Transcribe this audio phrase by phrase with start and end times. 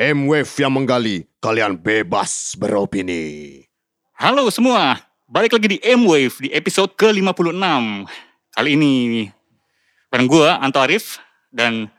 [0.00, 3.60] M-Wave yang menggali, kalian bebas beropini.
[4.16, 4.96] Halo semua,
[5.28, 7.60] balik lagi di M-Wave di episode ke-56.
[8.56, 9.28] Kali ini
[10.08, 11.20] bareng gue, Anto Arif,
[11.52, 11.92] dan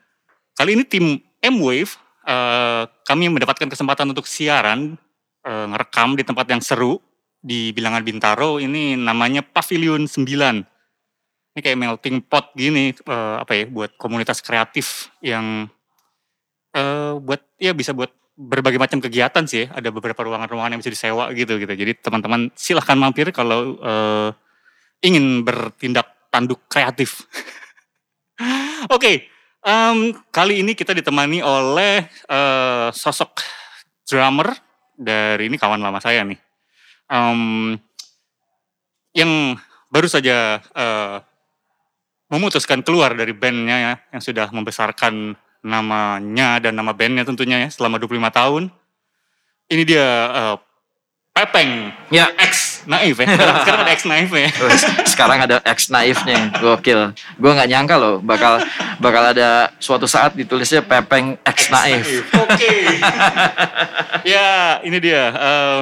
[0.57, 1.93] kali ini tim M-Wave,
[2.25, 4.97] eh, kami mendapatkan kesempatan untuk siaran,
[5.45, 6.97] eh, ngerekam di tempat yang seru,
[7.37, 10.65] di bilangan Bintaro, ini namanya Pavilion 9.
[11.53, 15.69] Ini kayak melting pot gini, eh, apa ya, buat komunitas kreatif yang
[16.75, 19.67] eh, buat ya bisa buat berbagai macam kegiatan sih.
[19.67, 21.73] Ada beberapa ruangan-ruangan yang bisa disewa gitu gitu.
[21.73, 24.29] Jadi teman-teman silahkan mampir kalau eh,
[25.05, 27.27] ingin bertindak tanduk kreatif.
[28.95, 29.29] Oke,
[29.61, 29.97] em,
[30.33, 33.43] kali ini kita ditemani oleh eh, sosok
[34.07, 34.49] drummer
[34.97, 36.37] dari ini kawan lama saya nih,
[37.11, 37.75] Em,
[39.11, 39.59] yang
[39.91, 41.17] baru saja eh,
[42.31, 48.01] memutuskan keluar dari bandnya ya, yang sudah membesarkan namanya dan nama bandnya tentunya ya selama
[48.01, 48.63] 25 tahun.
[49.71, 50.55] Ini dia eh,
[51.31, 52.27] Pepeng, Ya.
[52.35, 53.27] X Naif ya.
[53.63, 54.49] Sekarang, ada X Naif ya.
[55.07, 57.13] Sekarang ada ex naifnya, gokil.
[57.37, 58.57] Gue nggak nyangka loh bakal
[58.97, 62.25] bakal ada suatu saat ditulisnya Pepeng ex naif.
[62.33, 62.73] Oke.
[64.33, 65.29] ya, ini dia.
[65.29, 65.79] eh,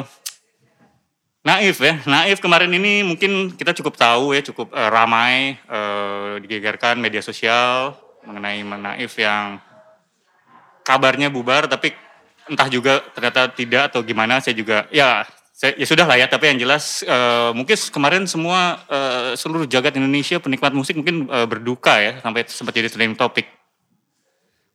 [1.39, 2.03] Naif ya.
[2.03, 7.95] Naif kemarin ini mungkin kita cukup tahu ya, cukup eh, ramai eh, digegerkan media sosial
[8.27, 9.58] mengenai Naif yang
[10.89, 11.93] kabarnya bubar tapi
[12.49, 15.21] entah juga ternyata tidak atau gimana saya juga ya
[15.53, 19.93] saya, ya sudah lah ya tapi yang jelas eh, mungkin kemarin semua eh, seluruh jagat
[20.01, 23.45] Indonesia penikmat musik mungkin eh, berduka ya sampai sempat jadi trending topik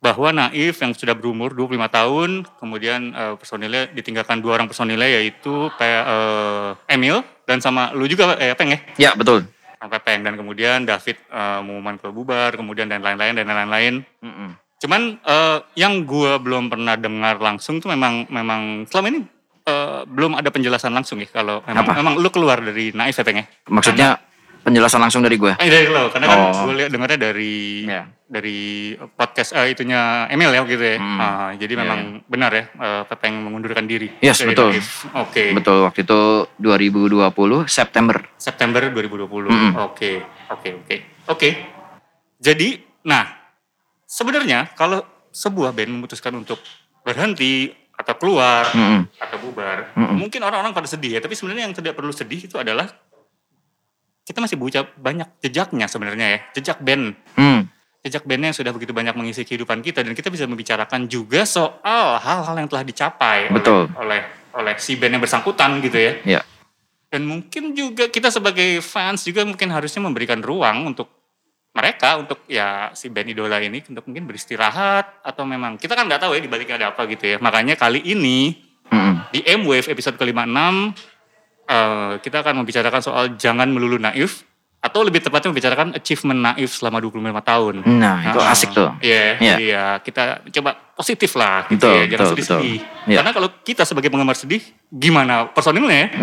[0.05, 5.73] bahwa Naif yang sudah berumur 25 tahun, kemudian eh, personilnya ditinggalkan dua orang personilnya yaitu
[5.81, 9.49] Pe, eh, Emil dan sama lu juga eh, Peng ya, Ya betul.
[10.05, 14.05] Peng dan kemudian David eh, mengumuman ke bubar, kemudian dan lain-lain dan lain-lain.
[14.21, 14.64] Mm-mm.
[14.83, 19.21] Cuman eh, yang gua belum pernah dengar langsung tuh memang memang selama ini
[19.65, 23.45] eh, belum ada penjelasan langsung ya kalau memang, memang lu keluar dari Naif ya ya.
[23.71, 24.09] Maksudnya
[24.65, 25.53] penjelasan langsung dari gue.
[25.61, 26.65] Eh, dari lo, karena kan Oh.
[26.65, 28.09] gue lihat dengarnya dari Ya.
[28.25, 30.97] dari podcast eh, itunya Emil ya gitu ya.
[30.97, 31.21] Hmm.
[31.21, 34.09] Ah, jadi Iya, memang benar ya eh, Pepeng mengundurkan diri.
[34.25, 34.73] Yes, betul.
[35.21, 35.53] Oke.
[35.53, 36.21] Betul waktu itu
[36.57, 38.25] 2020 September.
[38.41, 39.53] September 2020.
[39.53, 39.73] Mm-mm.
[39.85, 40.97] Oke, oke, oke.
[41.29, 41.49] Oke.
[42.41, 43.44] Jadi, nah,
[44.15, 45.03] sebenarnya kalau
[45.35, 46.63] sebuah band memutuskan untuk
[47.03, 49.07] berhenti atau keluar Mm-mm.
[49.19, 50.15] atau bubar, Mm-mm.
[50.15, 51.21] mungkin orang-orang pada sedih ya.
[51.23, 52.87] Tapi sebenarnya yang tidak perlu sedih itu adalah
[54.25, 57.67] kita masih buka banyak jejaknya sebenarnya ya, jejak band Hmm.
[58.01, 62.21] jejak bandnya yang sudah begitu banyak mengisi kehidupan kita dan kita bisa membicarakan juga soal
[62.21, 63.83] hal-hal yang telah dicapai oleh- Betul.
[63.97, 64.21] oleh
[64.55, 66.13] oleh si band yang bersangkutan gitu ya.
[66.25, 66.41] Ya.
[67.09, 71.09] Dan mungkin juga kita sebagai fans juga mungkin harusnya memberikan ruang untuk
[71.75, 76.23] mereka untuk ya si band idola ini untuk mungkin beristirahat atau memang kita kan nggak
[76.23, 77.37] tahu ya di baliknya ada apa gitu ya.
[77.43, 78.55] Makanya kali ini
[78.95, 79.35] Mm-mm.
[79.35, 80.55] di M-Wave episode ke-56
[81.67, 84.47] eh, kita akan membicarakan soal jangan melulu naif
[84.85, 87.75] atau lebih tepatnya membicarakan achievement naif selama 25 tahun.
[87.89, 88.93] Nah itu Ah, asik tuh.
[89.01, 89.55] Iya, Iya.
[89.57, 90.23] jadi ya kita
[90.53, 92.77] coba positif lah gitu Betul, ya, jangan betul, sedih-sedih.
[92.79, 93.09] betul.
[93.09, 93.17] Iya.
[93.17, 96.09] Karena kalau kita sebagai penggemar sedih, gimana personilnya ya?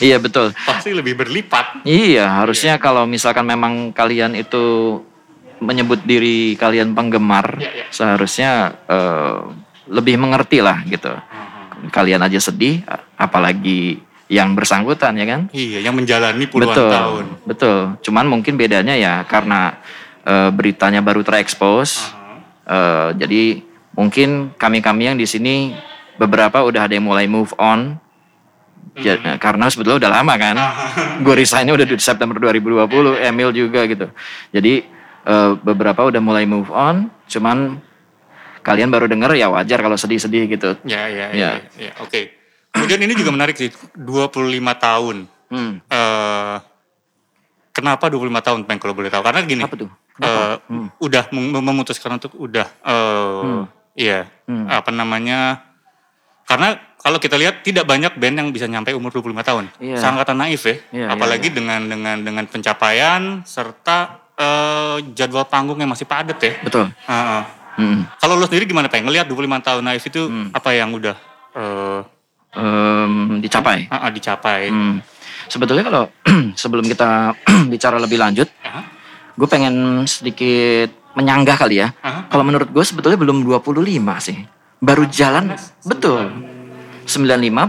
[0.00, 0.54] Iya betul.
[0.56, 1.82] Pasti lebih berlipat.
[1.82, 4.96] Iya harusnya kalau misalkan memang kalian itu
[5.60, 7.84] menyebut diri kalian penggemar, Iya, iya.
[7.90, 8.50] seharusnya
[8.86, 9.38] eh,
[9.88, 11.12] lebih mengerti lah gitu.
[11.90, 12.80] Kalian aja sedih,
[13.14, 15.40] apalagi yang bersangkutan ya kan?
[15.50, 17.24] Iya, yang menjalani puluhan betul, tahun.
[17.42, 17.78] betul.
[18.00, 19.82] Cuman mungkin bedanya ya karena
[20.22, 22.14] eh, beritanya baru terekspos,
[22.64, 23.58] eh, jadi
[23.92, 25.74] mungkin kami-kami yang di sini
[26.14, 27.98] beberapa udah ada yang mulai move on.
[28.96, 29.38] Ja- Hmm.
[29.38, 30.56] karena sebetulnya udah lama kan,
[31.24, 34.06] gue resignnya udah di September 2020, Emil juga gitu.
[34.50, 34.82] Jadi
[35.20, 37.76] eh, beberapa udah mulai move on, cuman
[38.60, 40.70] kalian baru denger ya wajar kalau sedih-sedih gitu.
[40.84, 41.50] Ya, ya, Ya.
[41.66, 42.39] ya, ya, oke.
[42.70, 44.30] Kemudian ini juga menarik sih, 25
[44.74, 45.16] tahun.
[45.48, 45.82] Hmm.
[45.84, 46.56] Eh
[47.70, 49.22] kenapa 25 tahun, Peng, kalau boleh tahu?
[49.22, 49.90] Karena gini, Apa tuh?
[50.18, 50.88] eh, Hmm.
[50.98, 53.64] udah mem- memutuskan untuk udah, eh Hmm.
[53.94, 54.66] iya, Hmm.
[54.66, 55.64] apa namanya,
[56.44, 59.72] karena kalau kita lihat tidak banyak band yang bisa nyampe umur 25 tahun.
[59.78, 59.96] Iya.
[59.96, 60.76] Sangat naif ya.
[60.92, 66.52] Iya, Apalagi iya, dengan dengan dengan pencapaian serta eh, jadwal panggung yang masih padat ya.
[66.60, 66.88] Betul.
[67.04, 67.42] Heeh.
[67.76, 68.08] Hmm.
[68.16, 70.48] Kalau lo sendiri gimana pengen ngelihat 25 tahun naif itu Hmm.
[70.50, 71.12] apa yang udah
[71.52, 72.00] eh,
[72.50, 73.86] Em, dicapai.
[73.86, 74.66] ah, ah, dicapai?
[74.66, 74.98] Hmm.
[75.46, 76.02] Sebetulnya kalau
[76.62, 77.34] sebelum kita
[77.72, 78.82] bicara lebih lanjut, Aha.
[79.38, 81.94] gue pengen sedikit menyanggah kali ya.
[82.02, 82.26] Aha.
[82.26, 83.70] Kalau menurut gue sebetulnya belum 25
[84.18, 84.38] sih.
[84.82, 85.54] Baru jalan,
[85.84, 86.26] betul.
[87.06, 87.10] 95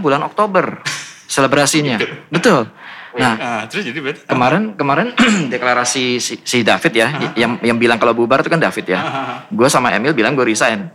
[0.02, 0.82] bulan Oktober
[1.34, 1.98] selebrasinya.
[2.26, 2.66] Betul.
[3.12, 5.06] Nah, Ah, terus jadi berarti kemarin kemarin
[5.52, 9.00] deklarasi si, si David ya, yang yang bilang kalau bubar itu kan David ya.
[9.52, 10.88] Gue sama Emil bilang gue resign.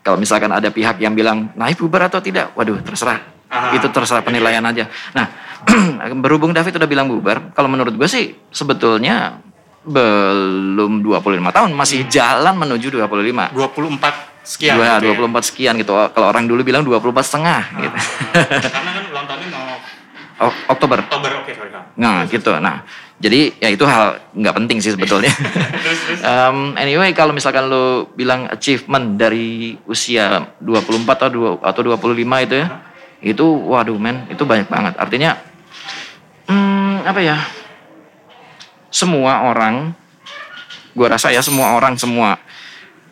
[0.00, 3.20] Kalau misalkan ada pihak yang bilang naik bubar atau tidak, waduh terserah.
[3.50, 4.86] Ah, Itu terserah penilaian aja.
[5.12, 5.26] Nah,
[6.24, 9.42] berhubung David udah bilang bubar, kalau menurut gue sih sebetulnya
[9.82, 11.20] belum 25
[11.50, 13.52] tahun, masih jalan menuju 25.
[13.52, 14.74] 24 sekian.
[14.76, 15.16] Dua, gitu ya.
[15.20, 15.92] 24 sekian gitu.
[15.92, 17.96] Kalau orang dulu bilang 24 setengah gitu.
[18.64, 19.76] Karena kan ulang tahunnya mau
[20.40, 20.98] Ok- Oktober.
[21.04, 21.84] Oktober oke sorry Kak.
[22.00, 22.52] Nah, gitu.
[22.56, 22.80] Nah,
[23.20, 25.30] jadi ya itu hal nggak penting sih sebetulnya.
[26.20, 32.54] Um, anyway, kalau misalkan lo bilang achievement dari usia 24 atau dua- atau 25 itu
[32.60, 32.66] ya,
[33.24, 34.94] itu waduh men, itu banyak banget.
[35.00, 35.40] Artinya
[36.44, 37.40] hmm, apa ya?
[38.92, 39.96] Semua orang
[40.92, 42.36] gua rasa ya semua orang semua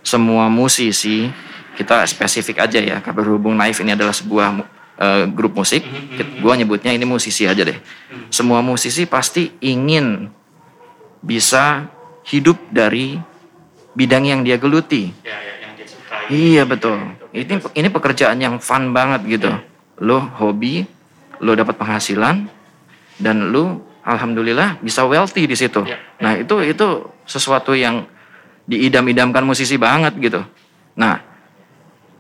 [0.04, 1.32] semua musisi
[1.78, 5.86] kita spesifik aja ya karena berhubung Naif ini adalah sebuah eh, grup musik
[6.42, 7.78] gua nyebutnya ini musisi aja deh.
[8.28, 10.28] Semua musisi pasti ingin
[11.22, 11.88] bisa
[12.28, 13.18] hidup dari
[13.96, 15.10] bidang yang dia geluti.
[15.24, 16.24] Ya, ya, yang dia sukai.
[16.30, 16.98] iya betul.
[17.34, 19.50] ini ini pekerjaan yang fun banget gitu.
[20.02, 20.86] Lo hobi
[21.38, 22.50] lo dapat penghasilan
[23.18, 25.82] dan lo alhamdulillah bisa wealthy di situ.
[25.84, 28.06] Ya, nah itu itu sesuatu yang
[28.68, 30.40] diidam-idamkan musisi banget gitu.
[30.96, 31.20] Nah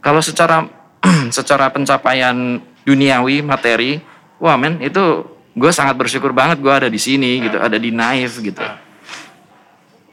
[0.02, 0.77] kalau secara
[1.30, 4.00] secara pencapaian duniawi materi
[4.40, 5.26] wah men itu
[5.58, 8.62] gue sangat bersyukur banget gue ada di sini gitu ada di Naif gitu.
[8.62, 8.86] Ah.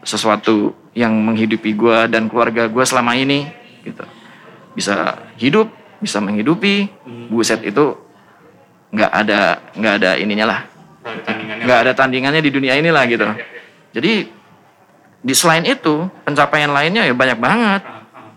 [0.05, 3.49] sesuatu yang menghidupi gue dan keluarga gue selama ini
[3.81, 4.05] gitu.
[4.77, 5.65] Bisa hidup
[5.97, 6.85] bisa menghidupi.
[7.33, 7.97] Buset itu
[8.93, 10.59] nggak ada nggak ada ininya lah.
[11.01, 11.63] Kalau ada tandingannya.
[11.65, 13.25] nggak ada tandingannya di dunia inilah gitu.
[13.95, 14.13] jadi
[15.25, 17.81] di selain itu pencapaian lainnya ya banyak banget.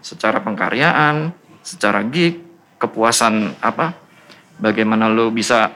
[0.01, 2.48] Secara pengkaryaan secara gig
[2.79, 3.95] kepuasan apa
[4.57, 5.71] bagaimana lo bisa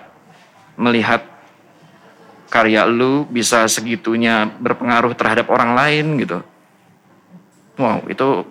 [0.75, 1.23] melihat
[2.49, 6.39] karya lu bisa segitunya berpengaruh terhadap orang lain gitu
[7.77, 8.45] wow itu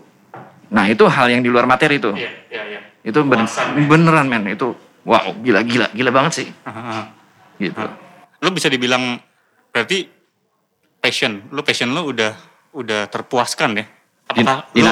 [0.68, 2.80] nah itu hal yang di luar materi tuh Iya, iya, iya.
[3.02, 3.88] itu ben- Kepuasan, ya.
[3.88, 6.48] beneran men itu wow gila gila gila banget sih
[7.62, 7.78] gitu.
[8.42, 9.22] Lu bisa dibilang
[9.70, 10.10] berarti
[10.98, 12.34] passion, lu passion lu udah
[12.74, 13.86] udah terpuaskan ya?
[14.68, 14.90] di lu-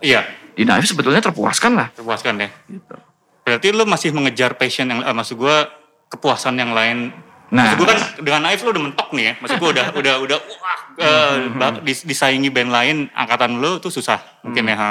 [0.00, 0.20] Iya,
[0.60, 2.48] di naif sebetulnya terpuaskan lah terpuaskan ya.
[2.68, 2.94] gitu.
[3.40, 5.64] Berarti lu masih mengejar passion yang eh, maksud gua
[6.12, 7.10] kepuasan yang lain.
[7.50, 7.72] Nah.
[7.72, 9.34] Maksud gua kan dengan Naif lu udah mentok nih ya.
[9.40, 14.68] Maksud gua udah udah udah wah dis- disaingi band lain angkatan lu tuh susah mungkin
[14.68, 14.76] ya.
[14.76, 14.90] ha.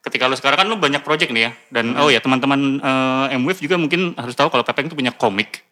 [0.00, 1.50] Ketika lu sekarang kan lu banyak project nih ya.
[1.68, 5.62] Dan oh ya teman-teman eh, M-Wave juga mungkin harus tahu kalau Pepeng tuh punya komik.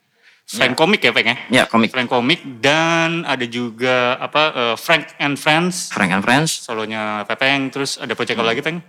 [0.44, 1.36] Selain komik ya Peng ya.
[1.48, 6.68] ya komik Selain komik dan ada juga apa eh, Frank and Friends Frank and Friends
[6.68, 8.84] solonya Pepeng terus ada project apa lagi Peng?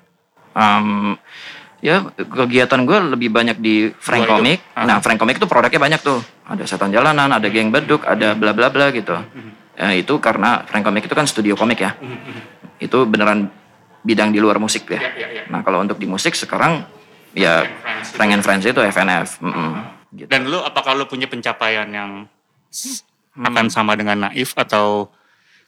[0.55, 1.13] Um,
[1.83, 4.31] ya kegiatan gue lebih banyak di Frank itu?
[4.31, 4.57] Comic.
[4.73, 4.87] Ah.
[4.87, 6.19] Nah Frank Comic itu produknya banyak tuh.
[6.47, 9.13] Ada setan jalanan, ada geng beduk, ada bla bla bla gitu.
[9.75, 11.93] Ya, itu karena Frank Comic itu kan studio komik ya.
[12.79, 13.51] Itu beneran
[14.01, 15.01] bidang di luar musik ya.
[15.01, 15.43] Ya, ya, ya.
[15.51, 16.87] Nah kalau untuk di musik sekarang
[17.35, 17.67] ya
[18.15, 19.43] Frank and Friends itu FNF.
[19.43, 19.71] Mm-mm.
[20.15, 20.31] Gitu.
[20.31, 22.25] Dan lu apakah lu punya pencapaian yang
[23.35, 23.51] Hmm.
[23.51, 25.11] akan sama dengan Naif atau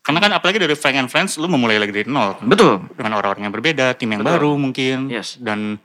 [0.08, 2.80] karena kan apalagi dari Frank and Friends lu memulai lagi dari nol Betul.
[2.96, 4.34] dengan orang-orang yang berbeda, tim yang Betul.
[4.40, 5.36] baru mungkin Yes.
[5.38, 5.76] dan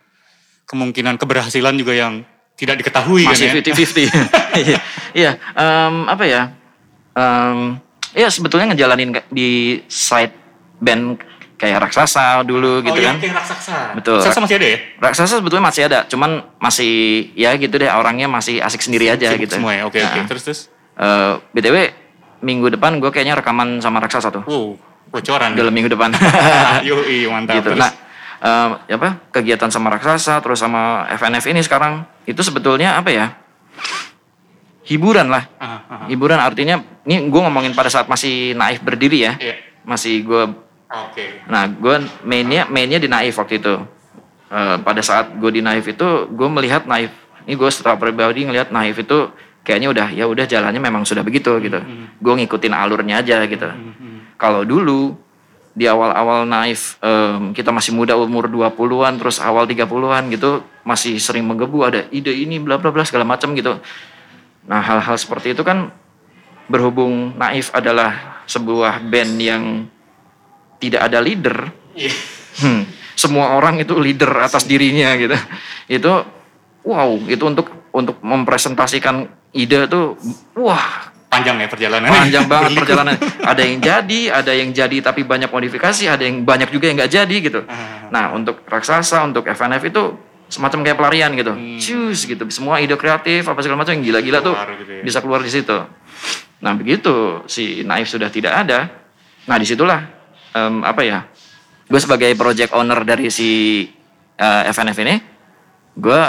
[0.65, 2.23] kemungkinan keberhasilan juga yang
[2.55, 3.75] tidak diketahui Masih kan ya.
[3.75, 4.07] 50-50.
[4.63, 4.79] Iya,
[5.13, 6.43] Iya, em, apa ya?
[7.13, 7.83] Em,
[8.15, 10.31] ya sebetulnya ngejalanin di side
[10.79, 11.19] band
[11.57, 13.15] kayak Raksasa dulu gitu oh, kan.
[13.17, 13.77] iya, kayak raksasa.
[13.95, 14.19] Betul.
[14.19, 14.79] Raksasa masih ada ya?
[14.99, 16.93] Raksasa sebetulnya masih ada, cuman masih
[17.35, 19.59] ya gitu deh orangnya masih asik sendiri aja Sibuk gitu.
[19.59, 19.83] Semua ya.
[19.87, 20.19] Oke, oke.
[20.23, 20.61] Nah, Terus terus.
[20.99, 21.77] eh, btw
[22.43, 24.75] minggu depan gue kayaknya rekaman sama Raksasa tuh Wow,
[25.09, 25.55] bocoran.
[25.55, 26.11] dalam minggu depan.
[26.89, 27.63] Yoi, mantap.
[27.63, 27.73] gitu.
[27.73, 27.91] Terus, Nah,
[28.43, 33.27] em, apa kegiatan sama Raksasa terus sama FNF ini sekarang itu sebetulnya apa ya?
[34.83, 35.47] Hiburan lah.
[35.63, 39.33] ah, ah, Hiburan artinya ini gue ngomongin pada saat masih naif berdiri ya.
[39.39, 39.55] Iya.
[39.87, 40.43] Masih gue
[40.93, 41.41] Oke.
[41.49, 43.81] Nah, gue mainnya mainnya di Naif waktu itu.
[44.53, 47.09] Eh, pada saat gue di Naif itu, gue melihat Naif.
[47.49, 51.59] Ini gue setelah pribadi ngelihat Naif itu kayaknya udah ya udah jalannya memang sudah begitu
[51.63, 51.79] gitu.
[52.19, 53.69] Gue ngikutin alurnya aja gitu.
[54.39, 55.15] Kalau dulu
[55.73, 61.49] di awal-awal Naif em, kita masih muda umur 20-an terus awal 30-an gitu masih sering
[61.49, 63.81] menggebu ada ide ini bla bla bla segala macam gitu.
[64.69, 65.91] Nah, hal-hal seperti itu kan
[66.69, 69.65] berhubung Naif adalah sebuah band yang
[70.83, 72.11] tidak ada leader, Iya.
[72.63, 72.83] hmm,
[73.15, 75.39] semua orang itu leader atas dirinya gitu.
[75.89, 76.13] Itu
[76.85, 80.17] wow, itu untuk untuk mempresentasikan ide tuh
[80.59, 82.13] wah Panjang ya perjalanan.
[82.13, 83.17] panjang banget perjalanan.
[83.41, 87.09] Ada yang jadi, ada yang jadi tapi banyak modifikasi, ada yang banyak juga yang nggak
[87.09, 87.65] jadi gitu.
[87.65, 88.13] Ah.
[88.13, 90.13] Nah untuk raksasa, untuk FNF itu
[90.53, 91.57] semacam kayak pelarian gitu.
[91.81, 92.45] Cus gitu.
[92.53, 94.53] Semua ide kreatif apa segala macam yang gila-gila tuh
[94.85, 95.03] gitu ya.
[95.09, 95.79] bisa keluar di situ.
[96.61, 98.93] Nah begitu si Naif sudah tidak ada,
[99.49, 100.05] nah di situlah
[100.53, 101.25] em, apa ya?
[101.89, 103.89] Gue sebagai project owner dari si
[104.37, 105.17] eh, FNF ini,
[105.97, 106.23] gue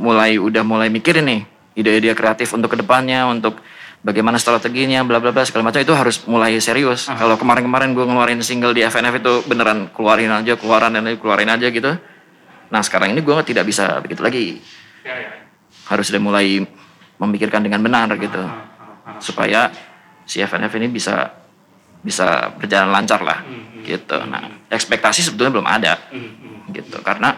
[0.00, 3.58] mulai udah mulai mikirin nih ide-ide kreatif untuk ke depannya, untuk
[4.00, 7.10] bagaimana strateginya, bla bla bla segala macam itu harus mulai serius.
[7.10, 11.66] Kalau kemarin-kemarin gue ngeluarin single di FNF itu beneran keluarin aja, keluaran dan keluarin aja
[11.72, 11.92] gitu.
[12.70, 14.44] Nah sekarang ini gue tidak bisa begitu lagi
[15.04, 15.30] Ya, ya.
[15.92, 16.64] harus udah mulai
[17.20, 18.40] memikirkan dengan benar gitu
[19.20, 19.68] supaya
[20.24, 21.28] si FNF ini bisa
[22.00, 23.44] bisa berjalan lancar lah
[23.84, 24.16] gitu.
[24.24, 25.92] Nah ekspektasi sebetulnya belum ada
[26.72, 27.36] gitu karena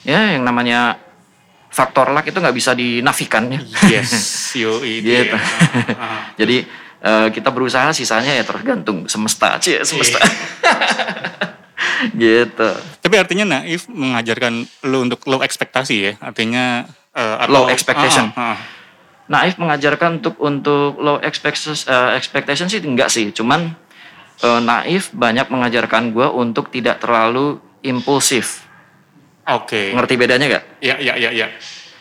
[0.00, 0.96] ya yang namanya
[1.68, 3.60] faktor luck itu nggak bisa dinafikan ya.
[3.88, 4.12] Yes,
[4.62, 5.04] yo itu.
[5.04, 5.36] Gitu.
[5.36, 5.40] ya.
[6.40, 6.56] Jadi
[7.04, 10.18] eh, kita berusaha sisanya ya tergantung semesta, cie semesta.
[12.14, 12.70] gitu.
[13.02, 16.12] Tapi artinya Naif mengajarkan lu untuk low ekspektasi ya.
[16.22, 18.30] Artinya atau- Low expectation.
[18.34, 18.58] Ah, ah, ah.
[19.28, 23.76] Naif mengajarkan untuk untuk low expectations, eh, expectation sih enggak sih, cuman
[24.40, 28.67] eh, Naif banyak mengajarkan gue untuk tidak terlalu impulsif.
[29.48, 29.92] Oke.
[29.92, 30.64] Ngerti bedanya gak?
[30.80, 31.48] Ya, ya, ya, ya.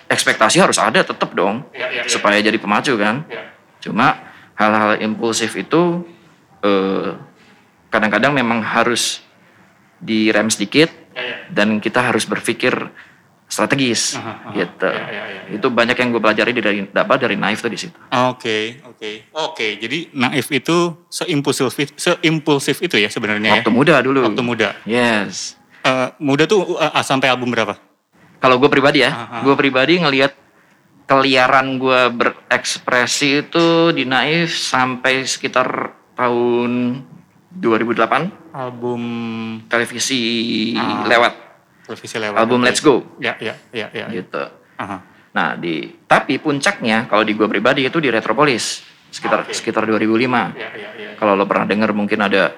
[0.08, 2.12] Ekspektasi harus ada tetap dong, Ya, ya, ya.
[2.12, 3.28] supaya jadi pemacu kan.
[3.28, 3.52] Ya.
[3.84, 4.20] Cuma
[4.56, 6.04] hal-hal impulsif itu
[6.62, 7.12] eh,
[7.88, 9.20] kadang-kadang memang harus
[9.98, 11.38] direm sedikit Ya, ya.
[11.50, 12.72] dan kita harus berpikir
[13.48, 14.50] strategis Aha, aha.
[14.54, 14.86] gitu.
[14.86, 15.42] Ya, ya, ya.
[15.50, 17.98] Itu banyak yang gue pelajari dari apa dari Naif tuh di situ.
[18.30, 19.34] Oke, oke.
[19.34, 20.78] Oke, jadi Naif itu
[21.10, 23.74] seimpulsif seimpulsif itu ya sebenarnya Waktu ya.
[23.74, 24.30] muda dulu.
[24.30, 24.70] Waktu muda.
[24.86, 25.57] Yes.
[25.88, 27.80] Eh, muda tuh eh, sampai album berapa?
[28.38, 29.40] Kalau gue pribadi ya, Aha.
[29.42, 30.36] gue pribadi ngelihat
[31.08, 37.02] keliaran gue berekspresi itu di Naif sampai sekitar tahun
[37.56, 39.02] 2008 Album
[39.72, 40.20] televisi
[40.76, 41.08] Ah.
[41.08, 41.34] lewat
[41.88, 42.36] televisi lewat.
[42.36, 42.60] album.
[42.68, 44.06] Let's Go Ya, ya, ya, ya.
[44.12, 44.44] gitu.
[44.78, 44.98] Aha.
[45.32, 49.56] Nah di tapi puncaknya kalau di gue pribadi itu di Retropolis sekitar Oke.
[49.56, 50.52] sekitar 2005.
[50.54, 51.10] Ya, ya, ya.
[51.16, 52.52] Kalau lo pernah dengar mungkin ada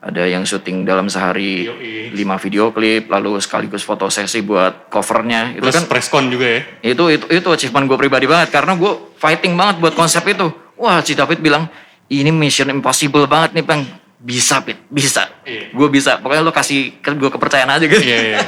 [0.00, 1.66] ada yang syuting dalam sehari
[2.10, 6.60] lima video klip lalu sekaligus foto sesi buat covernya itu kan preskon juga ya.
[6.86, 11.00] itu itu itu achievement gue pribadi banget karena gue fighting banget buat konsep itu wah
[11.00, 11.66] si David bilang
[12.06, 13.82] ini mission impossible banget nih bang
[14.16, 15.70] bisa Pit bisa Iya.
[15.70, 18.38] gue bisa pokoknya lo kasih ke gue kepercayaan aja gitu Iya, iya.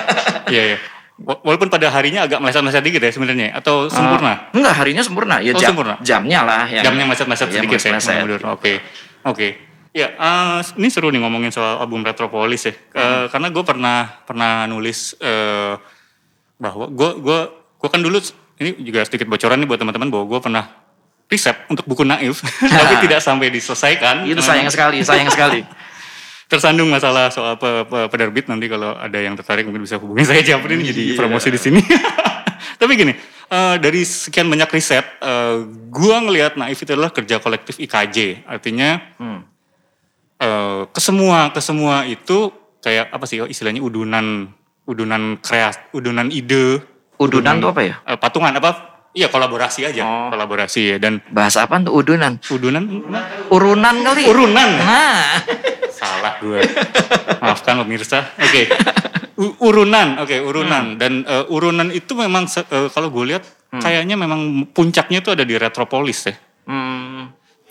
[0.47, 0.79] Iya, iya.
[1.17, 4.31] Wa- Walaupun pada harinya agak meleset-meleset dikit ya sebenarnya atau sempurna.
[4.31, 5.95] Ah, enggak harinya sempurna ya Oh, jam, sempurna.
[6.01, 7.91] jamnya lah yang Jamnya meleset-meleset Iya, sedikit ya.
[7.93, 8.23] meleset-meleset.
[8.25, 8.41] mundur.
[8.49, 8.73] Oke.
[9.23, 9.49] Oke.
[9.91, 12.75] Ya, eh, ini seru nih ngomongin soal album Retropolis ya.
[12.91, 15.75] Eh, karena gue pernah pernah nulis eh,
[16.57, 17.39] bahwa gue gue
[17.75, 18.23] gue kan dulu
[18.57, 20.65] ini juga sedikit bocoran nih buat teman-teman bahwa gue pernah
[21.27, 22.39] riset untuk buku Naif
[22.79, 24.27] tapi tidak sampai diselesaikan.
[24.27, 25.65] itu sayang sekali sayang sekali
[26.51, 30.43] tersandung masalah soal pe, pe- penerbit nanti kalau ada yang tertarik mungkin bisa hubungi saya
[30.45, 31.17] Japri ini jadi Iya.
[31.17, 31.81] promosi di sini.
[32.81, 33.13] Tapi gini,
[33.47, 35.57] eh, dari sekian banyak riset, eh,
[35.89, 38.45] gua ngelihat Naif itu adalah kerja kolektif IKJ.
[38.47, 39.41] Artinya Hmm.
[40.41, 42.49] Eh, ke semua ke semua itu
[42.81, 44.49] kayak apa sih istilahnya udunan
[44.85, 46.81] udunan kreas, udunan ide,
[47.17, 48.89] udunan tuh apa ya eh, patungan apa?
[49.11, 50.31] Iya kolaborasi aja, Oh.
[50.31, 52.87] kolaborasi ya dan bahasa apa tuh udunan udunan
[53.51, 54.71] urunan kali urunan.
[54.79, 55.43] nah
[55.91, 56.63] Salah gue.
[57.43, 58.23] Maafkan pemirsa.
[58.39, 58.71] Oke.
[59.35, 63.43] U- urunan, oke urunan dan eh, urunan itu memang eh, kalau gue lihat
[63.73, 66.35] kayaknya memang puncaknya itu ada di Retropolis ya.
[66.69, 67.21] hmm,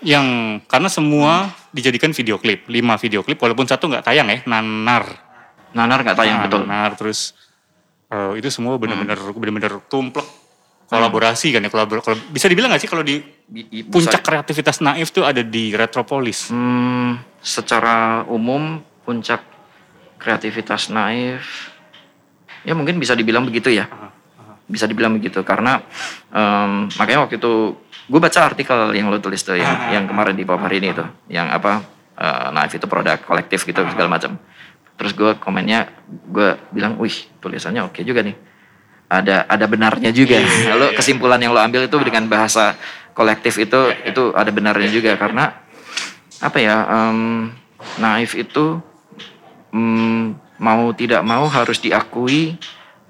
[0.00, 0.26] Yang
[0.64, 5.04] karena semua dijadikan video klip, lima video klip walaupun satu nggak tayang ya, nanar.
[5.70, 6.62] nanar nggak tayang Nah, betul.
[6.66, 7.36] Nanar terus
[8.10, 10.26] eh, itu semua benar-benar benar-benar tumplek.
[10.90, 15.14] Kolaborasi kan ya kolabor kalau bisa dibilang nggak sih kalau di bisa- puncak kreativitas Naif
[15.14, 16.50] tuh ada di Retropolis.
[16.50, 19.40] Hmm, secara umum puncak
[20.20, 21.72] kreativitas naif
[22.62, 23.88] ya mungkin bisa dibilang begitu ya
[24.70, 25.42] bisa dibilang begitu.
[25.42, 25.82] Karena
[26.30, 27.74] em, makanya waktu itu
[28.06, 31.04] gue baca artikel yang lo tulis tuh yang yang kemarin di bawah hari ini itu
[31.26, 31.82] yang apa
[32.14, 34.38] eh, naif itu produk kolektif gitu segala macam.
[34.94, 38.38] Terus gue komennya gue bilang wih tulisannya oke juga nih.
[39.10, 40.38] Ada ada benarnya juga.
[40.38, 40.94] Iya, lo iya.
[40.94, 42.78] kesimpulan yang lo ambil itu dengan bahasa
[43.10, 45.18] kolektif itu itu ada benarnya juga.
[45.18, 45.50] karena
[46.40, 47.50] apa ya em,
[48.00, 48.80] naif itu
[49.74, 52.60] mm, mau tidak mau harus diakui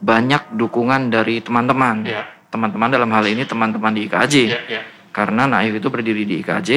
[0.00, 2.25] banyak dukungan dari teman-teman Iya.
[2.50, 4.80] teman-teman dalam hal ini teman-teman di IKJ Ya, ya.
[5.12, 6.71] karena naif itu berdiri di IKJ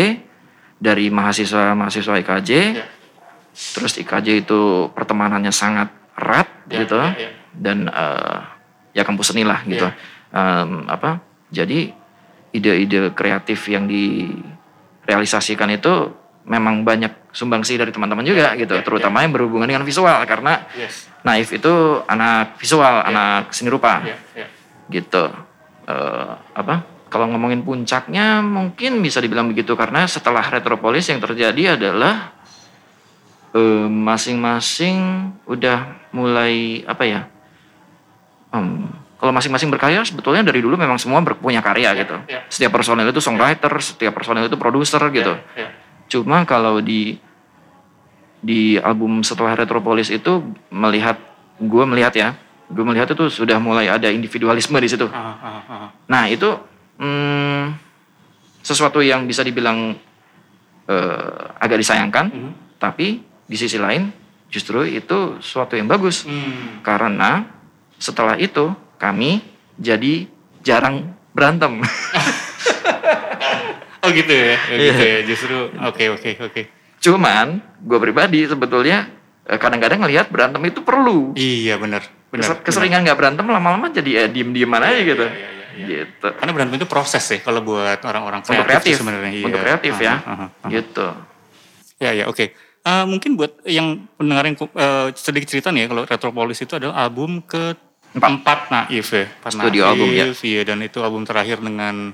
[0.77, 2.85] dari mahasiswa mahasiswa IKJ Ya.
[3.73, 4.59] terus IKJ itu
[4.91, 7.29] pertemanannya sangat erat Ya, gitu ya, ya.
[7.55, 8.39] dan eh,
[8.93, 9.95] ya kampus seni lah gitu Ya.
[10.33, 11.93] Em, apa jadi
[12.51, 16.11] ide-ide kreatif yang direalisasikan itu
[16.43, 21.07] memang banyak sumbangsi dari teman-teman juga gitu, terutama yang berhubungan dengan visual karena Yes.
[21.23, 21.71] Naif itu
[22.03, 24.47] anak visual, anak seni rupa Ya, ya.
[24.91, 25.31] gitu.
[25.87, 26.83] Eh, apa?
[27.07, 32.35] Kalau ngomongin puncaknya mungkin bisa dibilang begitu karena setelah Retropolis yang terjadi adalah
[33.53, 34.97] eh, masing-masing
[35.45, 37.21] udah mulai apa ya?
[38.51, 42.17] Em, kalau masing-masing berkarya sebetulnya dari dulu memang semua ber- punya karya gitu.
[42.27, 42.43] ya.
[42.51, 45.33] Setiap personel itu songwriter, setiap personel itu produser gitu.
[45.55, 45.69] Ya, ya.
[46.13, 47.17] Cuma kalau di
[48.37, 51.17] di album setelah Retropolis itu melihat
[51.57, 52.29] gue melihat ya,
[52.69, 55.09] gue melihat itu sudah mulai ada individualisme di situ.
[55.09, 55.87] Ah, ah, ah.
[56.05, 56.53] Nah itu
[57.01, 57.73] hmm,
[58.61, 59.97] sesuatu yang bisa dibilang
[60.85, 62.51] eh, agak disayangkan, Mhm.
[62.77, 64.11] tapi di sisi lain
[64.53, 66.83] justru itu suatu yang bagus Hmm.
[66.85, 67.47] karena
[67.97, 69.41] setelah itu kami
[69.79, 70.27] jadi
[70.61, 71.79] jarang berantem.
[74.03, 75.07] Oh gitu ya, oh, gitu Iya.
[75.07, 75.19] ya.
[75.23, 76.61] Justru oke oke oke.
[76.99, 77.47] Cuman
[77.79, 79.07] gue pribadi sebetulnya
[79.43, 81.31] eh, kadang-kadang ngelihat berantem itu perlu.
[81.33, 82.03] Iya benar.
[82.27, 82.43] Benar.
[82.43, 85.23] Keser- keseringan nggak berantem lama-lama jadi ya diem-dieman aja gitu.
[85.23, 85.85] iya, iya, iya.
[86.03, 86.27] Gitu.
[86.35, 89.31] Karena berantem itu proses ya kalau buat orang-orang kreatif, Untuk kreatif, sebenarnya.
[89.31, 89.45] Iya.
[89.47, 90.69] untuk kreatif ya, Ah, ah, ah.
[90.69, 91.07] gitu.
[91.99, 92.45] Ya ya oke.
[92.83, 96.99] Eh, mungkin buat yang pendengar yang eh, sedikit cerita nih ya kalau Retropolis itu adalah
[96.99, 97.79] album ke
[98.13, 99.31] empat Naif ya.
[99.39, 100.27] Empat Studio album, ya.
[100.35, 102.11] Iya dan itu album terakhir dengan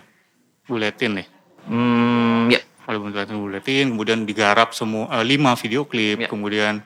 [0.64, 1.26] Buletin ya.
[1.70, 6.28] Hmm, ya, Album dengan Buletin kemudian digarap semua eh, lima video klip Ya.
[6.28, 6.82] kemudian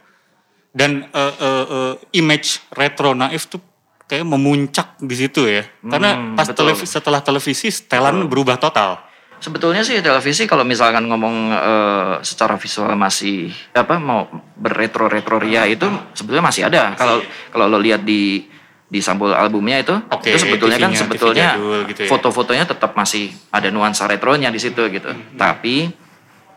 [0.70, 3.63] dan eh, eh, eh, image retro Naif tuh
[4.04, 5.63] kayak memuncak di situ ya.
[5.82, 6.68] Karena Hmm, pas betul.
[6.68, 9.00] televi- setelah televisi setelan berubah total.
[9.40, 14.24] sebetulnya sih televisi kalau misalkan ngomong eh, secara visual masih apa mau
[14.56, 16.96] berretro-retro ria itu sebetulnya masih ada.
[16.96, 18.48] Kalau kalau lo lihat di
[18.88, 21.58] di sampul albumnya itu, Oke, itu sebetulnya kan sebetulnya
[21.90, 22.10] gitu ya.
[22.10, 25.10] foto-fotonya tetap masih ada nuansa retronya di situ gitu.
[25.10, 25.34] Hmm.
[25.34, 25.90] Tapi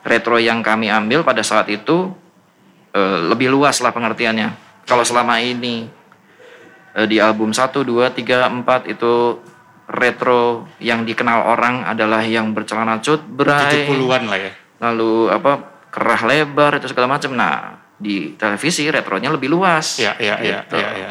[0.05, 2.13] retro yang kami ambil pada saat itu
[2.93, 4.53] eh, lebih luas lah pengertiannya.
[4.85, 5.89] Kalau selama ini
[6.93, 9.41] eh, di album 1, 2, 3, 4 itu
[9.87, 14.53] retro yang dikenal orang adalah yang bercelana cut bray, 70-an lah ya.
[14.83, 15.53] lalu apa
[15.89, 17.33] kerah lebar itu segala macam.
[17.33, 19.97] Nah di televisi retronya lebih luas.
[19.97, 20.77] Ya, ya, ya, Gitu.
[20.77, 21.11] ya, ya.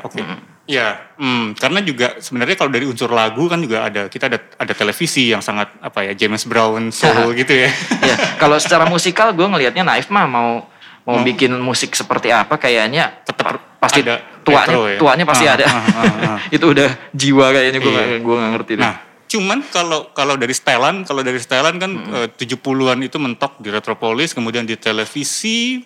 [0.00, 0.18] oke.
[0.64, 4.72] Ya, hmm, karena juga sebenarnya kalau dari unsur lagu kan juga ada kita ada ada
[4.72, 7.68] televisi yang sangat apa ya James Brown soul gitu ya.
[8.00, 10.64] Ya, kalau secara musikal gue ngelihatnya Naif mah mau
[11.04, 14.96] mau bikin musik seperti apa kayaknya Tetap pa- pasti ada tuanya retro ya.
[14.96, 15.64] tuanya pasti Ah, ada.
[15.66, 16.38] ah, ah, ah.
[16.56, 18.16] itu udah jiwa kayaknya gue Iya.
[18.18, 18.82] gue nggak ngerti deh.
[18.82, 18.94] Nah,
[19.26, 24.32] cuman kalau kalau dari setelan, kalau dari setelan kan eh, 70-an itu mentok di Retropolis,
[24.32, 25.76] kemudian di televisi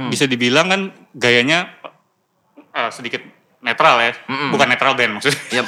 [0.00, 0.80] bisa dibilang kan
[1.12, 1.76] gayanya
[2.72, 3.22] eh, sedikit
[3.60, 4.12] netral ya.
[4.50, 5.40] Bukan netral band maksudnya.
[5.60, 5.66] Yap.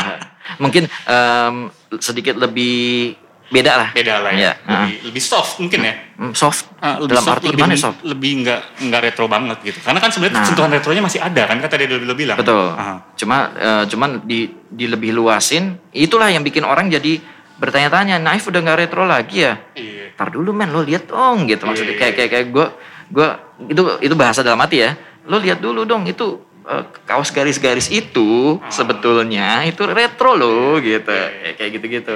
[0.62, 1.54] Mungkin em,
[1.96, 3.14] sedikit lebih
[3.48, 3.88] beda lah.
[3.92, 4.52] Beda lah ya.
[4.52, 4.52] Ya.
[4.64, 5.94] Lebih, lebih soft mungkin ya.
[6.16, 6.72] Hmm, soft.
[6.80, 7.98] Ah, lebih Dalam soft, arti lebih, gimana soft?
[8.02, 9.78] Lebih nggak nggak retro banget gitu.
[9.80, 10.46] Karena kan sebenarnya Nah.
[10.48, 12.36] sentuhan retronya masih ada kan, tadi lo, lo bilang.
[12.40, 12.72] Betul.
[12.72, 13.12] Aha.
[13.16, 17.20] Cuma eh, cuman di di lebih luasin, itulah yang bikin orang jadi
[17.56, 19.54] bertanya-tanya, Naif udah nggak retro lagi ya?
[19.76, 20.16] Iya.
[20.16, 22.00] Tar dulu men, lo lihat dong gitu maksudnya Iya.
[22.00, 22.66] kayak kayak kayak gue
[23.12, 23.28] gue
[23.68, 24.96] itu itu bahasa dalam hati ya.
[25.24, 31.10] Lo lihat dulu dong itu eh, kaos garis-garis itu sebetulnya itu retro loh gitu.
[31.10, 32.14] Iya, Kayak- Kayak gitu-gitu.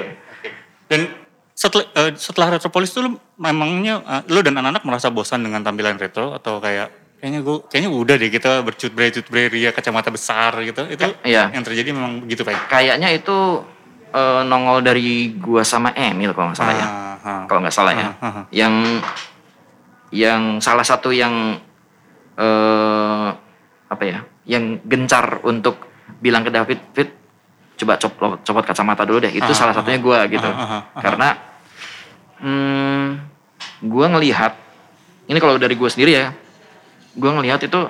[0.86, 1.00] Dan
[1.52, 5.96] setelah eh, setelah Retropolis tuh lo memangnya eh, lo dan anak-anak merasa bosan dengan tampilan
[5.96, 10.84] retro atau kayak kayaknya gue kayaknya udah deh kita bercut-bre cut-bre ria kacamata besar gitu.
[10.84, 11.48] Itu Iya.
[11.50, 12.68] yang terjadi memang begitu Pak.
[12.68, 13.64] Kayaknya itu
[14.12, 16.86] eh, nongol dari gua sama Emil kalau nggak salah ya.
[17.26, 18.08] Ah, kalau nggak salah ya.
[18.20, 18.44] Ah.
[18.52, 18.74] Yang
[20.14, 21.58] yang salah satu yang
[22.36, 23.28] eh
[23.86, 24.18] apa ya?
[24.46, 25.86] Yang gencar untuk
[26.22, 27.10] bilang ke David, Fit,
[27.76, 29.32] coba copot, copot kacamata dulu deh.
[29.34, 30.46] Itu Ah, salah ah, satunya gua gitu.
[30.46, 31.02] ah, ah, ah.
[31.02, 31.28] Karena
[32.40, 33.06] hmm,
[33.88, 34.52] gua ngelihat
[35.26, 36.26] ini kalau dari gua sendiri ya,
[37.18, 37.80] gua ngelihat itu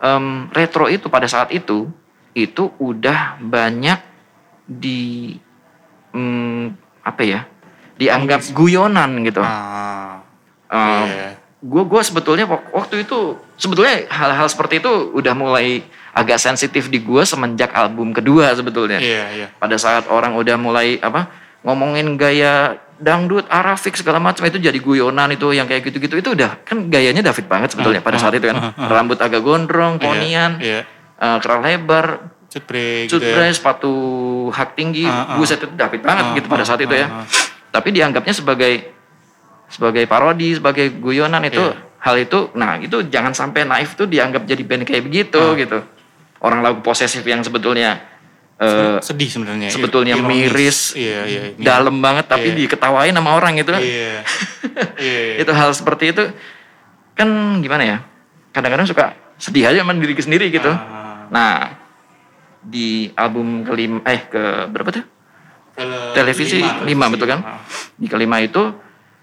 [0.00, 1.90] em, retro itu pada saat itu
[2.32, 3.98] itu udah banyak
[4.64, 5.34] di
[6.14, 7.40] hmm, apa ya?
[7.98, 9.42] Dianggap guyonan gitu.
[9.42, 10.22] Ah,
[10.68, 11.28] Em, iya.
[11.60, 13.18] Gue gue sebetulnya wak- waktu itu
[13.54, 19.24] sebetulnya hal-hal seperti itu udah mulai agak sensitif di gue semenjak album kedua sebetulnya Iya,
[19.32, 19.46] iya.
[19.52, 21.26] pada saat orang udah mulai apa
[21.60, 26.62] ngomongin gaya dangdut arafik segala macam itu jadi guyonan itu yang kayak gitu-gitu itu udah
[26.62, 30.86] kan gayanya David banget sebetulnya pada saat itu kan rambut agak gondrong ponian Iya.
[31.16, 32.06] eh, kerah lebar
[32.48, 33.34] Cut-bre gitu ya.
[33.34, 33.92] cutbray sepatu
[34.48, 35.36] hak tinggi Ah, ah.
[35.36, 37.24] buset itu David banget Ah, gitu pada ah, saat itu ya ah, ah.
[37.68, 38.72] tapi dianggapnya sebagai
[39.68, 41.76] sebagai parodi sebagai guyonan itu Iya.
[42.00, 45.54] hal itu nah itu jangan sampai naif tuh dianggap jadi band kayak begitu Ah.
[45.54, 45.78] gitu
[46.40, 47.98] orang lagu posesif yang sebetulnya
[48.58, 49.70] eh, sedih sebenarnya.
[49.70, 50.30] sebetulnya Ironis.
[50.50, 51.40] miris, Iya, iya.
[51.54, 51.62] miris.
[51.62, 52.66] dalam banget tapi Iya.
[52.66, 53.70] diketawain sama orang gitu.
[53.78, 54.26] Iya.
[54.98, 55.42] Iya.
[55.42, 56.24] itu hal seperti itu
[57.14, 57.28] kan
[57.62, 57.96] gimana ya?
[58.50, 60.70] Kadang-kadang suka sedih aja sama diri sendiri gitu.
[60.70, 61.26] Ah.
[61.30, 61.78] Nah,
[62.58, 65.04] di album kelima eh ke berapa tuh?
[66.10, 67.12] Televisi lima, lima, televisi.
[67.14, 67.40] betul kan?
[67.44, 67.62] Ah.
[67.94, 68.62] Di kelima itu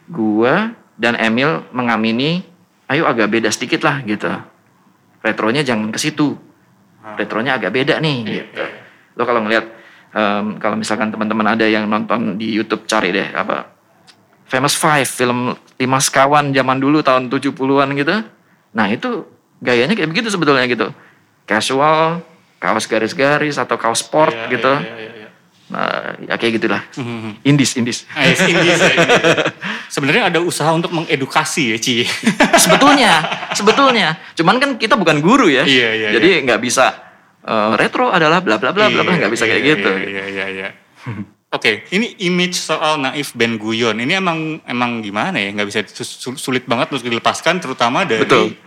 [0.09, 2.45] gua dan Emil mengamini
[2.87, 4.29] ayo agak beda sedikit lah gitu.
[5.25, 6.37] Retronya jangan ke situ.
[7.17, 8.63] Retronya agak beda nih gitu.
[9.17, 9.65] Lo kalau ngeliat
[10.13, 13.73] em, kalau misalkan teman-teman ada yang nonton di YouTube cari deh apa
[14.45, 18.15] Famous Five film lima sekawan zaman dulu tahun 70-an gitu.
[18.77, 19.25] Nah, itu
[19.57, 20.93] gayanya kayak begitu sebetulnya gitu.
[21.49, 22.21] Casual,
[22.61, 24.69] kaos garis-garis atau kaos sport Iya, gitu.
[24.69, 25.09] iya, iya,
[25.65, 25.73] iya.
[25.73, 26.81] Nah, ya kayak gitulah.
[26.93, 27.41] Mhm.
[27.41, 28.05] Indis, indis.
[28.11, 29.23] Ah, yes, Indies ya, Indies.
[29.95, 32.05] Sebenarnya ada usaha untuk mengedukasi ya, Ci.
[32.63, 34.13] sebetulnya, sebetulnya.
[34.33, 35.65] Cuman kan kita bukan guru ya.
[35.65, 36.93] Iya, iya, Jadi nggak bisa
[37.41, 39.89] eh, retro adalah bla bla bla bla bla nggak bisa kayak Iya, gitu.
[39.89, 40.69] Iya, iya, iya, iya.
[41.49, 43.95] Oke, ini image soal Naif Ben Guyon.
[43.95, 45.55] Ini emang emang gimana ya?
[45.55, 48.59] Nggak bisa sul- sulit banget untuk dilepaskan, terutama dari Betul.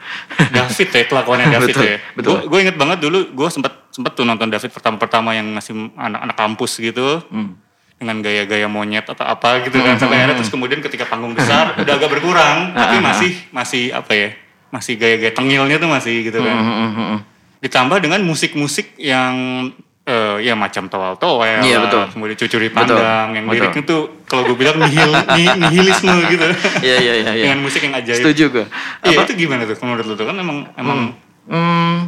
[0.49, 1.99] David ya, kelakuannya David Betul, ya.
[2.17, 2.37] betul.
[2.49, 6.79] Gue inget banget dulu, gue sempet sempet tuh nonton David pertama-pertama yang masih anak-anak kampus
[6.79, 7.19] gitu.
[7.27, 7.59] Hmm.
[7.99, 11.93] dengan gaya-gaya monyet atau apa gitu kan sampai akhirnya terus kemudian ketika panggung besar udah
[11.93, 14.29] agak berkurang Ah, tapi masih masih apa ya
[14.71, 17.19] masih gaya-gaya tengilnya tuh masih gitu kan Hmm, hmm, hmm, hmm.
[17.59, 19.35] ditambah dengan musik-musik yang
[20.05, 22.05] eh, ya macam towel-towel Iya, lah, betul.
[22.15, 23.55] kemudian cucuri pandang yang betul.
[23.59, 26.47] liriknya tuh kalau gue bilang nihil, ni- nihilisme gitu
[26.87, 27.31] Iya iya iya.
[27.35, 27.45] iya.
[27.51, 28.67] dengan musik yang ajaib Setuju gue.
[29.05, 32.05] iya itu gimana tuh menurut lu tuh kan emang emang Hmm,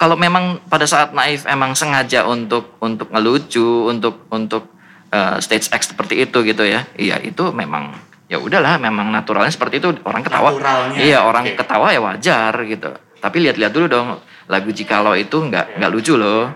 [0.00, 4.72] kalau memang pada saat naif emang sengaja untuk untuk ngelucu, untuk untuk
[5.12, 6.88] eh, stage act seperti itu gitu ya.
[6.96, 7.92] Iya, itu memang
[8.24, 10.56] ya udahlah, memang naturalnya seperti itu orang ketawa.
[10.56, 11.56] Naturalnya, Iya, orang oke.
[11.60, 12.88] ketawa ya wajar gitu.
[13.20, 14.08] Tapi lihat-lihat dulu dong,
[14.48, 16.48] lagu Jikalau itu nggak nggak lucu loh.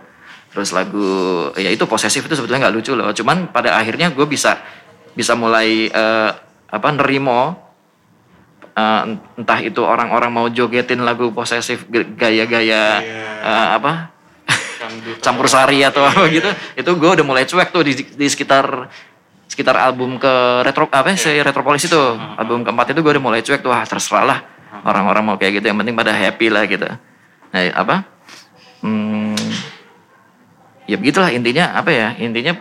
[0.48, 1.04] Terus lagu
[1.60, 3.12] ya itu posesif itu sebetulnya nggak lucu loh.
[3.12, 4.56] Cuman pada akhirnya gue bisa
[5.12, 6.30] bisa mulai eh,
[6.72, 7.60] apa nerimo
[8.74, 9.02] eh,
[9.38, 11.86] entah itu orang-orang mau jogetin lagu posesif
[12.18, 13.30] gaya-gaya Iya.
[13.42, 14.10] eh, apa?
[15.24, 16.50] Campur sari atau apa gitu.
[16.76, 18.90] itu gue udah mulai cuek tuh di, di sekitar
[19.48, 20.32] sekitar album ke
[20.66, 22.02] retro apa sih retropolis itu.
[22.36, 24.40] Album keempat itu gue udah mulai cuek tuh ah terserah lah.
[24.84, 26.84] Orang-orang mau kayak gitu yang penting pada happy lah gitu.
[27.54, 28.02] Nah apa?
[28.84, 29.32] Hmm,
[30.84, 32.52] ya begitulah intinya apa ya intinya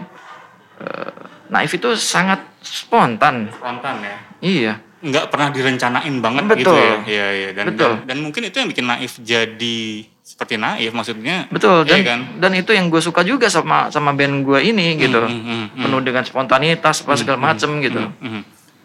[0.80, 1.12] eh,
[1.52, 3.52] naif itu sangat spontan.
[3.52, 4.18] Spontan ya?
[4.40, 6.60] Iya nggak pernah direncanain banget Betul.
[6.64, 6.96] gitu ya.
[7.04, 7.50] Iya, iya.
[7.52, 7.92] Dan, Betul.
[8.04, 9.80] dan dan mungkin itu yang bikin naif jadi
[10.24, 11.52] seperti naif maksudnya.
[11.52, 12.20] Betul dan Iya kan?
[12.40, 15.20] dan itu yang gue suka juga sama sama band gue ini gitu.
[15.20, 15.84] hmm, hmm, hmm.
[15.84, 18.00] Penuh dengan spontanitas apa segala macem gitu.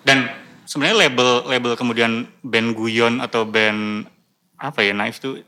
[0.02, 0.26] Dan
[0.66, 4.10] sebenarnya label label kemudian band guyon atau band
[4.58, 5.38] apa ya naif tuh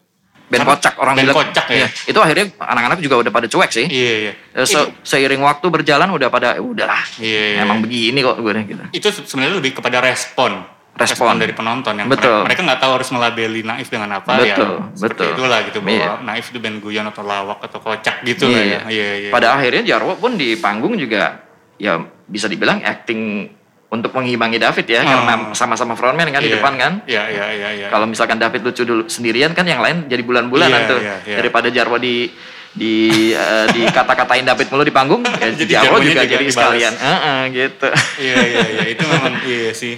[0.51, 1.37] Band karena- kocak orang band bilang.
[1.39, 1.77] kocak ya.
[1.79, 3.87] Iya, Itu akhirnya anak-anak juga udah pada cuek sih.
[3.87, 4.33] Iya iya.
[4.53, 7.03] Eh, se- seiring waktu berjalan udah pada "Ya udahlah.
[7.17, 7.63] Iya, iya.
[7.63, 8.83] Emang begini kok gue gitu.
[8.91, 10.67] Itu sebenarnya lebih kepada respon.
[10.91, 11.39] Respon.
[11.41, 12.45] dari penonton yang Betul.
[12.45, 14.53] mereka- nggak tahu harus melabeli naif dengan apa ya.
[14.53, 15.33] Betul, Seperti betul.
[15.33, 16.13] itulah gitu bahwa Iya.
[16.21, 18.69] naif itu band guyon atau lawak atau kocak gitu lah Iya.
[18.69, 18.81] ya.
[18.91, 19.31] Iya iya.
[19.33, 21.41] Pada akhirnya Jarwo pun di panggung juga
[21.79, 23.49] ya bisa dibilang acting
[23.90, 25.07] untuk mengimbangi David ya Oh.
[25.07, 26.57] karena sama-sama frontman kan di Iya.
[26.57, 26.92] depan kan.
[27.05, 27.87] Iya iya iya iya.
[27.90, 31.00] Kalau misalkan David lucu dulu sendirian kan yang lain jadi bulan-bulanan Iya, tuh.
[31.00, 31.37] iya, iya.
[31.37, 32.31] Daripada Jarwo di
[32.70, 32.94] di
[33.35, 36.55] eh, di kata-katain David mulu di panggung, ya Jadi Jarwo juga, juga jadi dibalas.
[36.55, 36.92] sekalian.
[36.94, 37.88] Heeh, gitu.
[38.20, 39.94] Iya iya iya itu memang iya sih.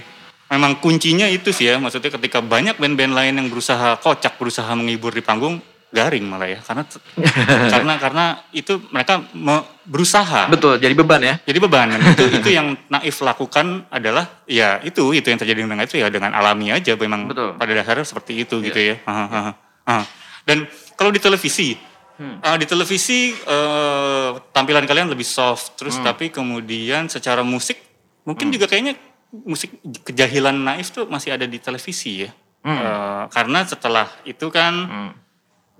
[0.48, 5.09] Memang kuncinya itu sih ya maksudnya ketika banyak band-band lain yang berusaha kocak berusaha menghibur
[5.09, 5.61] di panggung
[5.92, 6.83] garing malah ya karena
[7.72, 11.37] karena karena itu mereka me- berusaha Betul, jadi beban ya.
[11.44, 16.00] jadi beban itu itu yang naif lakukan adalah ya itu itu yang terjadi dengan itu
[16.00, 17.55] ya dengan alami aja memang Betul.
[17.55, 18.66] pada dasarnya seperti itu Iya.
[18.66, 19.50] gitu ya Aha, aha,
[19.85, 20.02] aha.
[20.42, 21.76] dan kalau di televisi
[22.12, 22.38] Hmm.
[22.38, 26.05] eh, di televisi eh, tampilan kalian lebih soft terus Hmm.
[26.05, 27.81] tapi kemudian secara musik
[28.22, 28.94] mungkin juga kayaknya
[29.33, 32.31] musik kejahilan naif tuh masih ada di televisi ya
[32.62, 35.11] Eh, karena setelah itu kan Hmm.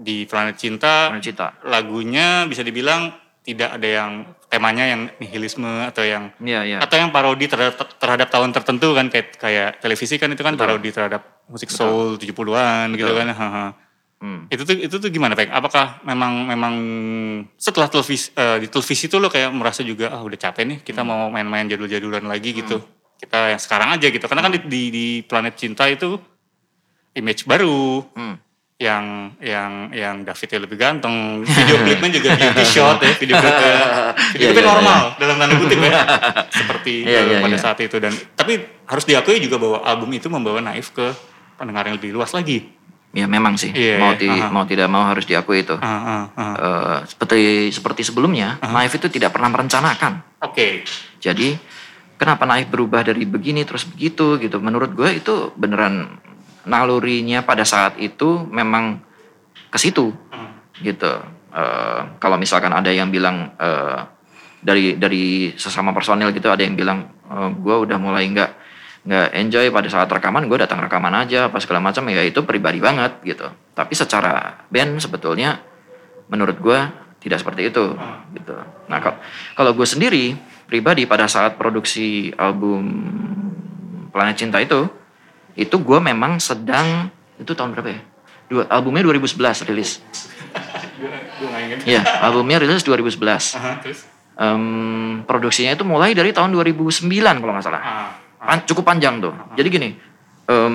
[0.03, 1.47] Di Planet Cinta Planet Cinta.
[1.62, 4.11] lagunya bisa dibilang tidak ada yang
[4.47, 6.79] temanya yang nihilisme atau yang Iya, iya.
[6.79, 10.91] atau yang parodi terhadap terhadap tahun tertentu kan kayak kayak televisi kan itu kan parodi
[10.91, 13.35] terhadap musik soul 70-an gitu kan.
[14.23, 14.47] Hmm.
[14.47, 15.51] Itu tuh itu tuh gimana, Pak?
[15.51, 16.75] Apakah memang memang
[17.59, 20.87] setelah televisi eh, di televisi tuh lo kayak merasa juga ah udah capek nih Hmm.
[20.87, 22.79] kita mau main-main jadul-jadulan lagi gitu.
[23.19, 24.23] Kita yang sekarang aja gitu.
[24.23, 26.15] Karena kan di, di di Planet Cinta itu
[27.19, 28.38] image baru Hmm.
[28.83, 29.05] Yang
[29.38, 33.75] yang yang Davidnya lebih ganteng video klipnya juga beauty shot ya video klipnya
[34.35, 35.92] video Iya, klipnya iya, normal dalam tanda kutip ya
[36.59, 37.62] seperti Iya, eh, iya, pada iya.
[37.62, 41.14] saat itu dan tapi harus diakui juga bahwa album itu membawa Naif ke
[41.55, 42.66] pendengar yang lebih luas lagi
[43.12, 44.18] Ya memang sih Iya, mau iya.
[44.18, 44.49] ti- Aha.
[44.49, 45.77] mau tidak mau harus diakui itu.
[45.77, 46.55] Ah, ah.
[46.57, 50.40] Eh, seperti seperti sebelumnya, Naif itu tidak pernah merencanakan.
[50.40, 50.81] Oke.
[51.21, 51.53] Jadi
[52.16, 54.57] kenapa Naif berubah dari begini terus begitu gitu?
[54.59, 56.09] Menurut gue itu beneran
[56.66, 59.03] nalurinya pada saat itu memang
[59.72, 60.12] ke situ
[60.83, 61.12] gitu.
[61.53, 64.01] Eh, kalau misalkan ada yang bilang eh,
[64.62, 68.51] dari dari sesama personil gitu ada yang bilang eh, gue udah mulai nggak
[69.03, 72.79] nggak enjoy pada saat rekaman gue datang rekaman aja pas segala macam ya itu pribadi
[72.79, 73.51] banget gitu.
[73.75, 75.59] Tapi secara band sebetulnya
[76.31, 76.79] menurut gue
[77.20, 77.94] tidak seperti itu
[78.35, 78.55] gitu.
[78.88, 79.18] Nah kalau
[79.59, 80.38] kalau gue sendiri
[80.70, 82.81] pribadi pada saat produksi album
[84.09, 85.02] Planet Cinta itu
[85.59, 88.01] itu gue memang sedang itu tahun berapa ya?
[88.49, 90.05] Dua, albumnya 2011 rilis.
[91.88, 93.57] Iya, albumnya rilis 2011.
[93.59, 94.07] Aha, terus?
[94.37, 97.09] Em, produksinya itu mulai dari tahun 2009
[97.41, 97.83] kalau nggak salah.
[97.83, 99.33] Ah, Pan- cukup panjang tuh.
[99.57, 99.88] Jadi gini,
[100.49, 100.75] em,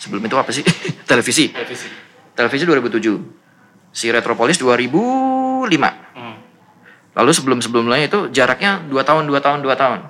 [0.00, 0.64] sebelum itu apa sih?
[1.10, 1.52] Televisi.
[1.52, 1.88] televisi.
[2.34, 3.94] Televisi 2007.
[3.94, 5.92] Si Retropolis 2005.
[6.16, 6.36] Hmm.
[7.14, 10.00] Lalu sebelum-sebelumnya itu jaraknya 2 tahun, 2 tahun, 2 tahun.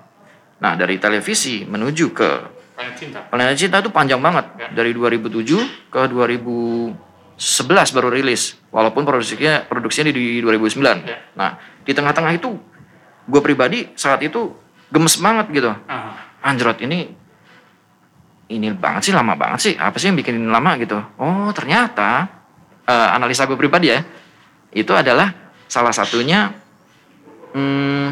[0.64, 2.28] Nah, dari televisi menuju ke
[2.74, 3.20] Planet cinta.
[3.30, 4.44] Planet Cinta itu panjang banget.
[4.58, 4.68] Ya.
[4.82, 8.58] Dari 2007 ke 2011 baru rilis.
[8.74, 11.06] Walaupun produksinya produksinya di 2009.
[11.06, 11.18] Ya.
[11.38, 11.56] Nah,
[11.86, 12.58] di tengah-tengah itu
[13.24, 14.50] gue pribadi saat itu
[14.90, 15.70] gemes banget gitu.
[15.86, 17.08] Ah, Anjrot ini
[18.50, 19.74] ini banget sih lama banget sih.
[19.78, 20.98] Apa sih yang bikin ini lama gitu?
[21.16, 22.26] Oh, ternyata
[22.84, 24.02] eh, analisa gue pribadi ya.
[24.74, 25.30] Itu adalah
[25.70, 26.50] salah satunya
[27.54, 28.06] hmm,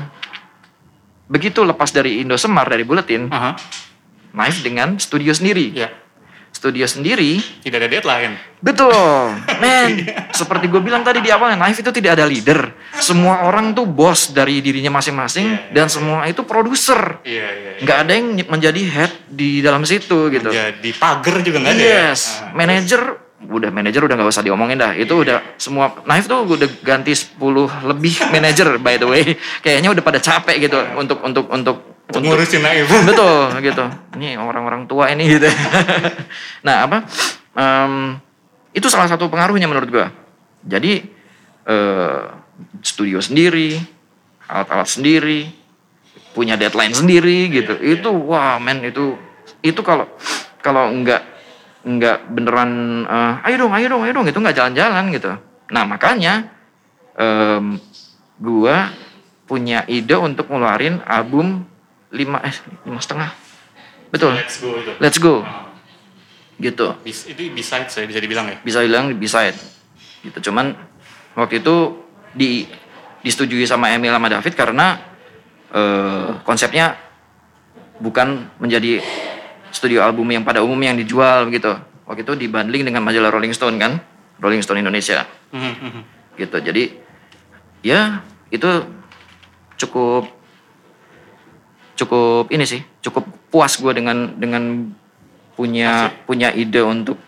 [1.29, 3.59] begitu lepas dari Indosemar dari Buletin, aha.
[4.32, 5.72] Naif dengan studio sendiri.
[5.72, 5.88] Ya.
[6.52, 8.36] Studio sendiri, Tidak ada deadline.
[8.60, 8.92] betul,
[9.64, 10.04] men.
[10.30, 12.76] seperti gue bilang tadi di awalnya, Naif itu tidak ada leader.
[13.00, 17.24] Semua orang tuh bos dari dirinya masing-masing dan semua itu produser.
[17.24, 17.70] Iya, iya.
[17.76, 17.82] iya.
[17.82, 20.52] Nggak ada yang menjadi head di dalam situ gitu.
[20.52, 21.98] Jadi pagar juga nggak ada ya?
[22.12, 23.00] Yes, manajer
[23.48, 24.92] udah manajer udah nggak usah diomongin dah.
[24.94, 27.38] Itu udah semua Naif tuh udah ganti 10
[27.88, 29.24] lebih manajer by the way.
[29.64, 31.76] Kayaknya udah pada capek gitu untuk untuk untuk
[32.12, 32.90] Untuk ngurusin Naif.
[33.09, 33.85] betul gitu.
[34.20, 35.48] Ini orang-orang tua ini gitu.
[36.66, 37.09] nah apa?
[37.57, 38.20] Em,
[38.76, 40.07] itu salah satu pengaruhnya menurut gua.
[40.66, 41.09] Jadi
[41.64, 42.22] eh,
[42.85, 43.81] studio sendiri,
[44.50, 45.48] alat-alat sendiri,
[46.37, 47.81] punya deadline sendiri gitu.
[47.81, 49.16] Itu wah men itu
[49.62, 50.11] itu kalau
[50.61, 51.31] kalau nggak
[51.82, 52.70] nggak beneran
[53.06, 55.32] eh, ayo dong ayo dong ayo dong itu nggak jalan-jalan gitu.
[55.72, 56.52] Nah makanya
[57.18, 57.78] em,
[58.38, 58.92] gua
[59.46, 61.66] punya ide untuk ngeluarin album
[62.14, 62.54] lima eh
[62.86, 63.30] lima setengah.
[64.12, 64.36] Betul.
[64.38, 64.92] Let's go itu.
[65.00, 65.34] let's go.
[66.60, 66.86] Gitu.
[67.02, 68.56] Bis- itu besides saya bisa dibilang ya.
[68.62, 69.50] bisa bilang bisa
[70.22, 70.38] gitu.
[70.52, 70.76] Cuman
[71.34, 71.98] waktu itu
[72.32, 72.68] di
[73.22, 74.86] disetujui sama Emil sama David karena
[75.74, 76.94] eh, konsepnya
[78.02, 78.98] bukan menjadi
[79.72, 81.72] studio album yang pada umumnya yang dijual gitu
[82.06, 83.96] waktu itu dibanding dengan majalah Rolling Stone kan?
[84.42, 85.24] Rolling Stone Indonesia.
[85.54, 86.02] Mhm, mhm.
[86.37, 86.56] gitu.
[86.61, 86.85] Jadi
[87.80, 88.20] ya
[88.52, 88.68] itu
[89.80, 90.28] cukup
[91.98, 94.92] cukup ini sih cukup puas gue dengan dengan
[95.54, 97.20] punya punya ide untuk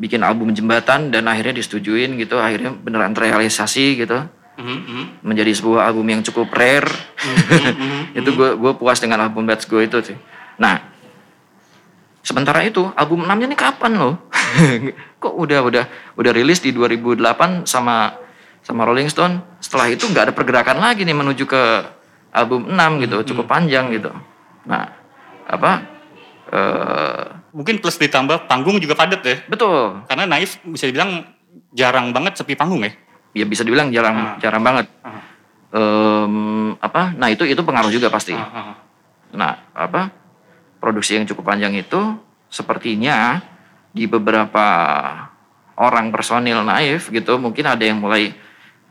[0.00, 2.40] bikin album jembatan dan akhirnya disetujuin gitu.
[2.40, 4.24] Akhirnya beneran terrealisasi gitu.
[4.60, 5.04] Mhm, mhm.
[5.24, 6.88] menjadi sebuah album yang cukup rare.
[8.18, 10.18] Itu gue gue puas dengan album Let's Go itu sih.
[10.60, 10.89] Nah
[12.20, 14.14] sementara itu album 6 nya nih kapan loh
[15.22, 15.84] kok udah udah
[16.16, 18.12] udah rilis di 2008 sama
[18.60, 21.62] sama Rolling Stone setelah itu nggak ada pergerakan lagi nih menuju ke
[22.30, 24.12] album 6 gitu cukup panjang gitu
[24.64, 24.84] nah
[25.46, 25.72] apa
[26.50, 29.42] eh Mungkin plus ditambah panggung juga padat ya.
[29.50, 31.26] betul Karena Naif bisa dibilang
[31.74, 32.94] jarang banget sepi panggung ya.
[33.34, 35.18] ya bisa dibilang jarang jarang banget Ah.
[35.70, 36.34] Em,
[36.78, 38.74] apa nah itu itu pengaruh juga pasti Ah, ah.
[39.30, 40.10] Nah, apa
[40.80, 42.16] produksi yang cukup panjang itu
[42.50, 43.38] sepertinya
[43.92, 44.66] di beberapa
[45.76, 48.34] orang personil naif gitu mungkin ada yang mulai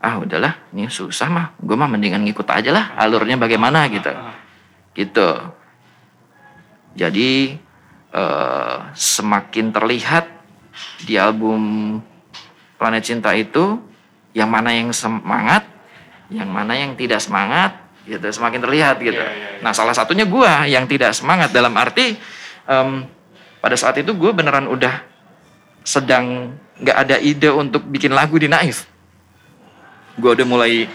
[0.00, 4.08] ah udahlah ini susah mah gue mah mendingan ngikut aja lah alurnya bagaimana gitu.
[4.96, 5.30] gitu.
[6.96, 7.54] Jadi
[8.10, 10.24] eh, semakin terlihat
[11.04, 11.60] di album
[12.80, 13.76] Planet Cinta itu
[14.32, 15.68] yang mana yang semangat
[16.30, 17.76] yang mana yang tidak semangat
[18.10, 19.62] gitu semakin terlihat gitu Iya, iya, iya.
[19.62, 22.18] nah salah satunya gua yang tidak semangat dalam arti
[22.66, 23.06] em,
[23.60, 25.04] pada saat itu gue beneran udah
[25.84, 28.88] sedang nggak ada ide untuk bikin lagu di Naif
[30.16, 30.88] gue udah mulai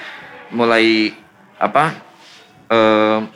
[0.50, 1.14] mulai
[1.58, 1.94] apa
[2.70, 3.30] em,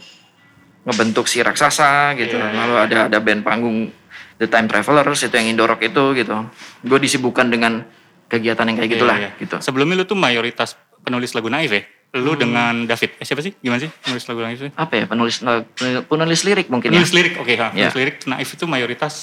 [0.86, 2.58] ngebentuk si raksasa gitu Iya, iya.
[2.58, 3.94] lalu ada ada band panggung
[4.40, 6.36] The Time Travelers itu yang Indorok itu gitu
[6.84, 7.86] gue disibukkan dengan
[8.30, 9.42] kegiatan yang kayak gitulah Iya, iya.
[9.42, 10.74] gitu Sebelumnya lu tuh mayoritas
[11.06, 11.84] penulis lagu Naif ya.
[12.12, 13.16] Lu dengan David.
[13.16, 13.54] Eh, siapa sih?
[13.56, 14.70] Gimana sih penulis lagu Naif itu?
[14.74, 15.46] apa ya penulis
[16.04, 17.54] penulis lirik mungkin Penulis ya lirik, oke.
[17.54, 17.68] ha.
[17.70, 17.90] Iya.
[17.90, 19.14] Penulis lirik Naif itu mayoritas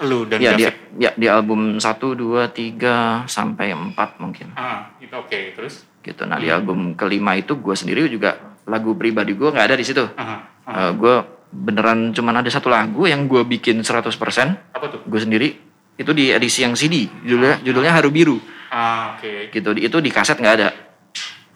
[0.00, 0.74] lu dan ya di David.
[0.96, 1.84] ya di album 1
[2.16, 5.52] 2 3 sampai 4 mungkin Ah, itu oke.
[5.52, 5.84] Terus?
[6.00, 6.24] gitu.
[6.24, 10.00] Nah, di album kelima itu gue sendiri juga lagu pribadi gue nggak ada di situ.
[10.00, 10.80] Aha, aha.
[10.80, 11.14] Eh, gue
[11.50, 14.16] beneran cuman ada satu lagu yang gue bikin 100%
[14.70, 15.02] Apa tuh?
[15.02, 15.48] gue sendiri
[15.94, 18.38] itu di edisi yang CD judulnya judulnya Haru Biru
[18.70, 19.50] Ah, oke.
[19.50, 20.68] gitu Di- itu di kaset nggak ada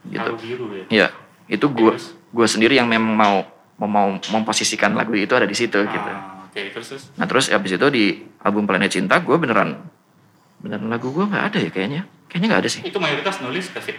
[0.07, 0.85] gitu biru ya.
[0.89, 1.07] ya
[1.47, 1.93] itu gue
[2.31, 3.37] gue sendiri yang memang mau
[3.77, 6.61] mau mau memposisikan lagu itu ada di situ gitu Ah, oke.
[6.71, 7.03] Terus terus.
[7.15, 8.05] nah terus habis itu di
[8.39, 9.81] album Planet Cinta gue beneran
[10.59, 13.97] beneran lagu gue nggak ada ya kayaknya kayaknya nggak ada sih Itu mayoritas nulis David.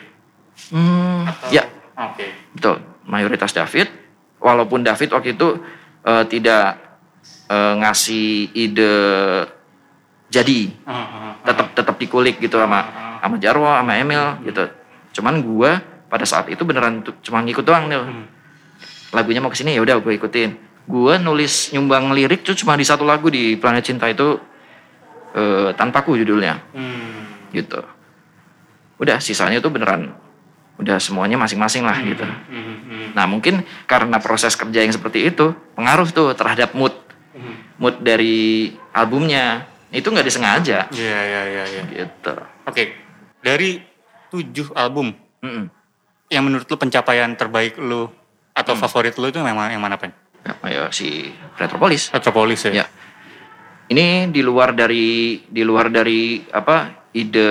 [0.72, 1.64] hmm, Atau- ya
[1.96, 2.26] Oke.
[2.52, 3.88] betul mayoritas David
[4.38, 5.48] walaupun David waktu itu
[6.02, 6.66] eh, tidak
[7.48, 8.94] eh, ngasih ide
[10.28, 11.32] jadi Ah, ah, ah.
[11.44, 12.80] tetap tetap dikulik gitu sama
[13.20, 14.64] sama Jarwo sama Emil gitu
[15.14, 15.72] cuman gua
[16.16, 18.26] pada saat itu beneran cuma ngikut doang nih Hmm.
[19.12, 20.56] lagunya mau ke sini ya udah gue ikutin
[20.88, 24.40] gua nulis nyumbang lirik tuh cuma di satu lagu di Planet Cinta itu
[25.36, 27.52] eh, tanpaku judulnya Hmm.
[27.52, 27.84] gitu
[28.96, 30.16] udah sisanya tuh beneran
[30.76, 35.52] udah semuanya masing-masing lah gitu Hmm, hmm, nah mungkin karena proses kerja yang seperti itu
[35.76, 36.96] pengaruh tuh terhadap mood
[37.36, 37.76] hmm.
[37.76, 41.82] mood dari albumnya itu nggak disengaja Iya, iya, iya, iya.
[41.88, 42.92] gitu Oke.
[43.40, 43.78] Dari
[44.28, 45.70] tujuh album Mm-mm.
[46.28, 48.10] Yang menurut lu pencapaian terbaik lu
[48.52, 48.82] atau Hmm.
[48.82, 50.12] favorit lu itu memang yang mana, Pen?
[50.46, 51.26] apa ya si
[51.58, 52.82] Retropolis Metropolis ya?
[52.82, 52.86] ya
[53.90, 57.50] ini di luar dari di luar dari apa ide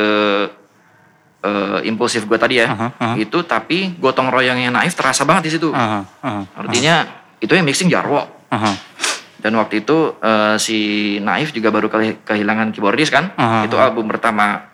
[1.42, 3.14] eh, impulsif gue tadi ya Aha, aha.
[3.18, 7.02] itu tapi gotong royongnya Naif terasa banget di situ Aha, aha, artinya
[7.42, 8.72] itu yang mixing Jarwo aha.
[9.42, 10.78] dan waktu itu eh, si
[11.18, 13.66] Naif juga baru kali kehilangan keyboardis kan Aha.
[13.66, 14.70] itu album pertama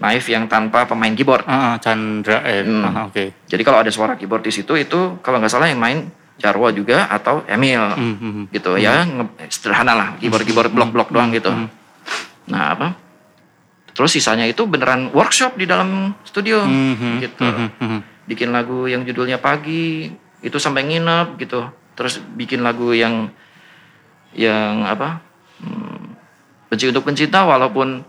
[0.00, 1.44] Naif yang tanpa pemain keyboard.
[1.44, 2.84] Ah, ah, Chandra eh Hmm.
[2.84, 3.24] aha, oke.
[3.44, 6.08] jadi kalau ada suara keyboard di situ itu kalau nggak salah yang main
[6.40, 7.84] Jarwo juga atau Emil.
[7.84, 8.44] Hmm, hmm, hmm.
[8.48, 11.52] gitu ya nge- sederhana lah keyboard keyboard blok blok doang gitu.
[12.48, 12.96] Nah apa?
[13.92, 16.64] Terus sisanya itu beneran workshop di dalam studio.
[16.64, 17.44] Hmm, hmm, gitu.
[17.44, 18.00] hmm, hmm, hmm.
[18.24, 20.08] bikin lagu yang judulnya pagi
[20.40, 21.68] itu sampai nginep gitu.
[21.92, 23.28] Terus bikin lagu yang
[24.32, 25.20] yang apa?
[25.60, 26.16] Hmm,
[26.72, 28.00] benci untuk pencinta walaupun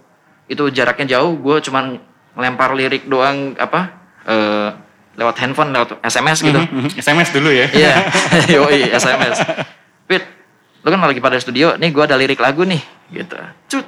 [0.46, 1.98] itu jaraknya jauh gue cuman
[2.32, 3.82] ngelempar lirik doang apa
[4.24, 4.70] eh,
[5.12, 6.96] lewat handphone lewat SMS gitu Hmm, hmm.
[6.96, 7.68] SMS dulu ya?
[7.68, 7.96] Iya,
[8.56, 9.44] yoi SMS.
[10.08, 10.24] Fit,
[10.82, 12.80] lu kan lagi pada studio, nih gue ada lirik lagu nih,
[13.12, 13.36] gitu.
[13.68, 13.86] Cut.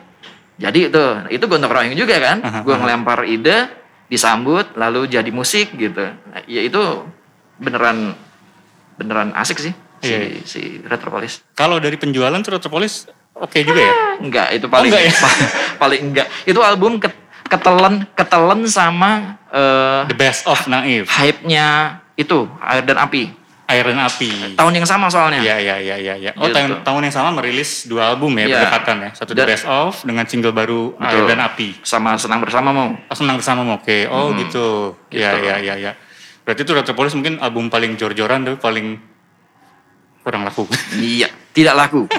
[0.59, 2.37] Jadi itu, itu gontok royong juga kan.
[2.61, 3.71] Gue ngelempar ide,
[4.05, 6.03] disambut, lalu jadi musik gitu.
[6.03, 7.07] Nah, Ya itu
[7.55, 8.13] beneran
[8.93, 10.43] beneran asik sih si, Iya.
[10.43, 11.41] si Retropolis.
[11.55, 13.93] Kalau dari penjualan tuh Metropolis oke juga ya?
[14.19, 15.13] Enggak, itu paling enggak ya?
[15.81, 16.27] paling enggak.
[16.43, 22.97] Itu album ket- ketelen ketelen sama eh, The Best of Naif, hype-nya itu Air dan
[22.99, 23.29] Api.
[23.63, 24.53] Air dan Api.
[24.53, 25.39] Tahun yang sama soalnya.
[25.39, 26.15] Iya, iya, iya, iya.
[26.19, 26.31] Ya.
[26.35, 26.53] Oh, Gitu.
[26.53, 28.59] tahun, tahun yang sama merilis dua album ya, Iya.
[28.59, 29.09] berdekatan ya.
[29.15, 31.79] Satu The Best of dengan single baru Air dan Api.
[31.81, 32.91] Sama senang bersama mau.
[32.93, 33.97] Oh, senang bersama oke.
[34.11, 34.93] Oh, gitu.
[35.09, 35.45] Iya, Gitu.
[35.47, 35.91] iya, iya, iya.
[36.43, 38.99] Berarti itu Retropolis mungkin album paling jor-joran tapi paling
[40.21, 40.67] kurang laku.
[40.95, 42.03] Iya, tidak laku.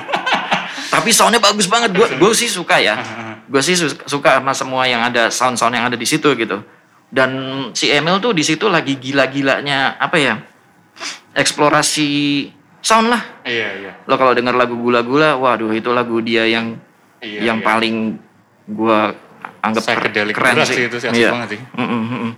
[0.95, 1.91] Tapi soundnya bagus banget.
[1.91, 2.95] Gue gue sih suka ya.
[3.45, 6.63] Gue sih su- suka sama semua yang ada sound-sound yang ada di situ gitu.
[7.11, 7.31] Dan
[7.75, 10.35] si Emil tuh di situ lagi gila-gilanya apa ya?
[11.35, 12.09] Eksplorasi
[12.79, 13.23] sound lah.
[13.43, 13.93] iya, iya.
[14.07, 16.79] Lo kalau denger lagu gula-gula, waduh itu lagu dia yang
[17.25, 17.65] Iya, yang iya.
[17.65, 17.97] paling
[18.69, 18.99] gue
[19.65, 19.83] anggap
[20.31, 20.77] keren sih.
[20.77, 21.33] sih itu sih, Iya.
[21.33, 21.61] banget sih.
[21.73, 22.33] Mm, mm, mm, mm.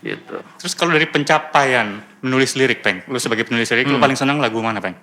[0.00, 0.36] Gitu.
[0.56, 3.02] Terus kalau dari pencapaian menulis lirik, Peng.
[3.10, 4.04] Lu sebagai penulis lirik, lu Hmm.
[4.06, 4.94] paling senang lagu mana, Peng?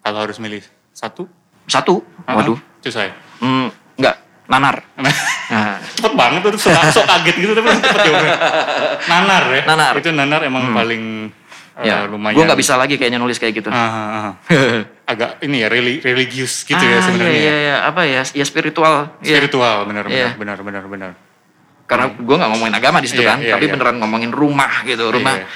[0.00, 1.28] Kalau harus milih satu?
[1.66, 3.14] Satu, Ah, waduh, Itu saya.
[3.38, 4.76] mm, enggak, nanar.
[5.46, 8.34] Nah, cepet banget tuh, sok, sok kaget gitu tapi cepet jawabnya.
[9.06, 9.62] Nanar ya?
[9.62, 9.92] Nanar.
[9.94, 11.30] Itu Nanar emang paling
[11.78, 12.34] eh, ya, lumayan.
[12.34, 13.70] gue nggak bisa lagi kayaknya nulis kayak gitu.
[13.70, 14.34] Ah.
[15.06, 17.30] Agak ini ya, reli- religius gitu ya Ah, sebenarnya.
[17.30, 17.46] Iya, ya.
[17.46, 17.76] iya, iya.
[17.86, 18.22] apa ya?
[18.26, 19.14] Ya spiritual.
[19.22, 19.38] Iya.
[19.38, 20.28] Spiritual, benar, benar, Iya.
[20.34, 21.10] benar, benar, benar.
[21.86, 23.72] Karena gue nggak ngomongin agama di situ Iya, kan, iya, tapi iya.
[23.78, 25.06] beneran ngomongin rumah gitu.
[25.06, 25.46] Rumah Iya.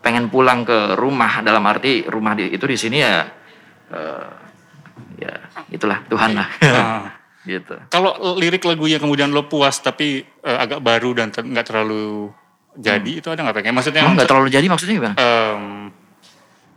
[0.00, 3.26] pengen pulang ke rumah dalam arti rumah di, itu di sini ya,
[3.90, 4.26] eh,
[5.20, 5.34] ya
[5.68, 6.48] itulah Tuhan lah.
[6.64, 7.04] Ah.
[7.46, 7.72] gitu.
[7.88, 12.28] Kalau lirik lagu yang kemudian lo puas tapi eh, agak baru dan ter- nggak terlalu
[12.72, 13.72] jadi itu ada nggak pengen?
[13.72, 15.14] Maksudnya Emang nggak terlalu jadi maksudnya gimana?
[15.16, 15.62] em,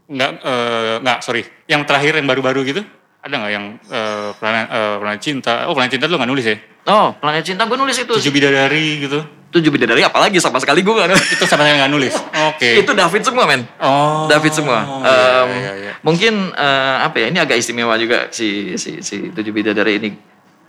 [0.10, 2.82] nggak eh, nggak sorry yang terakhir yang baru-baru gitu
[3.20, 6.58] ada nggak yang eh, planet eh, planet cinta oh planet cinta lo nggak nulis ya
[6.84, 8.12] Oh, Planet Cinta gue nulis itu.
[8.12, 9.24] tujuh bidadari gitu
[9.54, 11.30] Tujuh bidadari apalagi sama sekali gue gak nulis.
[11.30, 12.16] itu sama sekali nggak nulis
[12.50, 13.62] oke itu David semua men.
[13.78, 14.80] oh David semua.
[14.82, 15.14] iya,
[15.46, 15.92] Em, iya, iya.
[16.02, 20.10] Mungkin eh, apa ya ini agak istimewa juga si si si tujuh bidadari ini.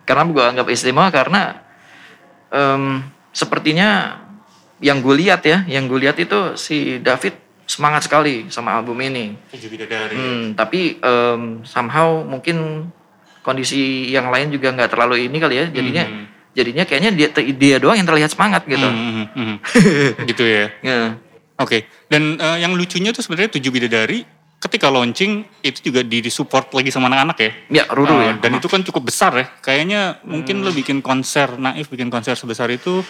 [0.05, 1.65] Karena gue anggap istimewa karena
[2.51, 3.01] em,
[3.31, 4.21] sepertinya
[4.79, 7.35] yang gue lihat ya, yang gue lihat itu si David
[7.65, 9.33] semangat sekali sama album ini.
[9.49, 12.89] tujuh bidadari Hmm, tapi em, somehow mungkin
[13.41, 15.67] kondisi yang lain juga nggak terlalu ini kali ya.
[15.69, 16.25] Jadinya Mhm.
[16.55, 18.87] Jadinya kayaknya dia dia doang yang terlihat semangat gitu.
[18.87, 19.57] Mhm, mhm.
[20.31, 20.65] gitu ya.
[20.81, 20.99] Ya.
[21.59, 21.87] Oke.
[22.09, 24.23] Dan eh, yang lucunya tuh sebenarnya tujuh bidadari
[24.59, 27.51] ketika launching itu juga di support lagi sama anak-anak ya.
[27.69, 28.33] Ya, Ruru Eh, ya.
[28.41, 29.47] Dan itu kan cukup besar ya.
[29.61, 30.79] Kayaknya mungkin lo Hmm.
[30.81, 33.05] bikin konser naif bikin konser sebesar itu.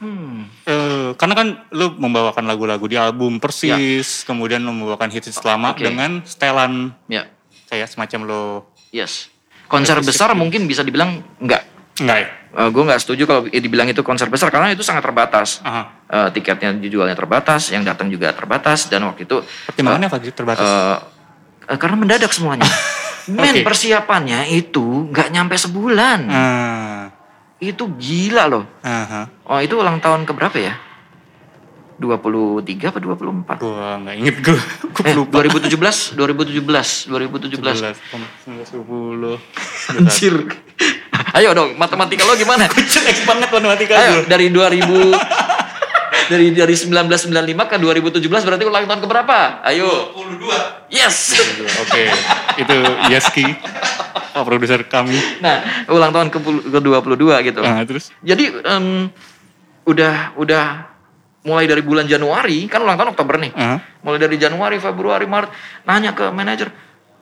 [0.00, 0.48] Hmm.
[0.64, 5.74] eh, karena kan lo membawakan lagu-lagu di album persis, kemudian lo membawakan hits lama Ya.
[5.76, 5.84] Oke.
[5.84, 6.72] dengan setelan
[7.04, 7.28] Ya.
[7.68, 8.42] kayak semacam lo
[8.90, 9.28] Yes.
[9.68, 10.40] Konser besar gitu.
[10.40, 11.62] mungkin bisa dibilang enggak.
[12.00, 12.28] Enggak ya?
[12.50, 15.62] gue nggak setuju kalau dibilang itu konser besar karena itu sangat terbatas.
[15.62, 16.02] Aha.
[16.04, 19.38] Eh, tiketnya dijualnya terbatas, yang datang juga terbatas dan waktu itu
[19.68, 20.64] Pertimbangannya apa sih terbatas?
[20.64, 20.96] eh,
[21.68, 22.66] eh, karena mendadak semuanya.
[23.30, 23.62] Men Oke.
[23.62, 26.20] persiapannya itu nggak nyampe sebulan.
[26.26, 27.04] Ah,
[27.60, 28.64] Itu gila loh.
[28.80, 29.30] aha.
[29.46, 30.74] Oh itu ulang tahun keberapa ya?
[32.00, 33.60] 23 apa 24?
[33.60, 34.56] Gua nggak inget gue.
[34.96, 35.44] Gue Eh, lupa.
[35.44, 37.92] 2017, 2017, 2017.
[38.40, 39.36] 19, 10.
[39.92, 40.34] Anjir.
[41.30, 42.66] Ayo dong, matematika lo gimana?
[42.66, 44.28] Jelek banget matematika Ayo gue.
[44.28, 45.14] dari 2000
[46.30, 49.38] dari dari 1995 ke 2017 berarti ulang tahun keberapa?
[49.62, 50.14] Ayo.
[50.14, 50.90] 22.
[50.90, 51.38] Yes.
[51.80, 52.10] Oke,
[52.56, 52.76] itu
[53.06, 53.46] Yeski,
[54.30, 55.14] Pak produser kami.
[55.38, 57.60] Nah, ulang tahun ke, ke 22 gitu.
[57.62, 58.10] Nah, terus?
[58.22, 59.06] Jadi em,
[59.86, 60.64] udah udah
[61.42, 63.52] mulai dari bulan Januari, kan ulang tahun Oktober nih.
[63.54, 65.50] Ah, Mulai dari Januari, Februari, Maret
[65.82, 66.68] nanya ke manajer,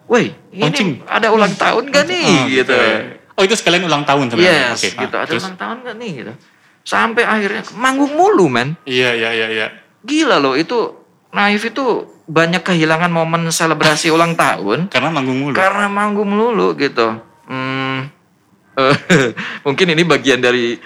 [0.05, 0.91] "Woi, ini Launching.
[1.07, 2.77] ada ulang tahun gak nih?" ah, gitu.
[3.39, 4.74] Oh itu sekalian ulang tahun sebenarnya.
[4.74, 5.16] Yes, Oke, ah, gitu.
[5.16, 5.43] Ada terus?
[5.47, 6.32] ulang tahun gak nih gitu.
[6.82, 8.74] Sampai akhirnya manggung mulu, men.
[8.82, 9.66] Iya, iya, iya, iya.
[10.03, 10.91] Gila loh, itu
[11.28, 11.84] Naif itu
[12.24, 15.55] banyak kehilangan momen selebrasi ulang tahun Karena manggung mulu.
[15.55, 17.14] karena manggung melulu gitu.
[17.47, 18.09] Hmm,
[19.66, 20.76] mungkin ini bagian dari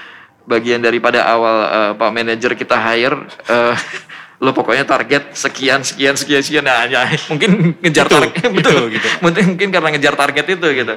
[0.42, 3.16] bagian daripada awal eh, Pak Manajer kita hire.
[3.48, 3.74] eh,
[4.42, 8.82] lo pokoknya target sekian sekian sekian sekian nah, ya, mungkin ngejar Itu, target itu, betul
[8.90, 9.06] gitu.
[9.22, 10.94] mungkin mungkin karena ngejar target itu gitu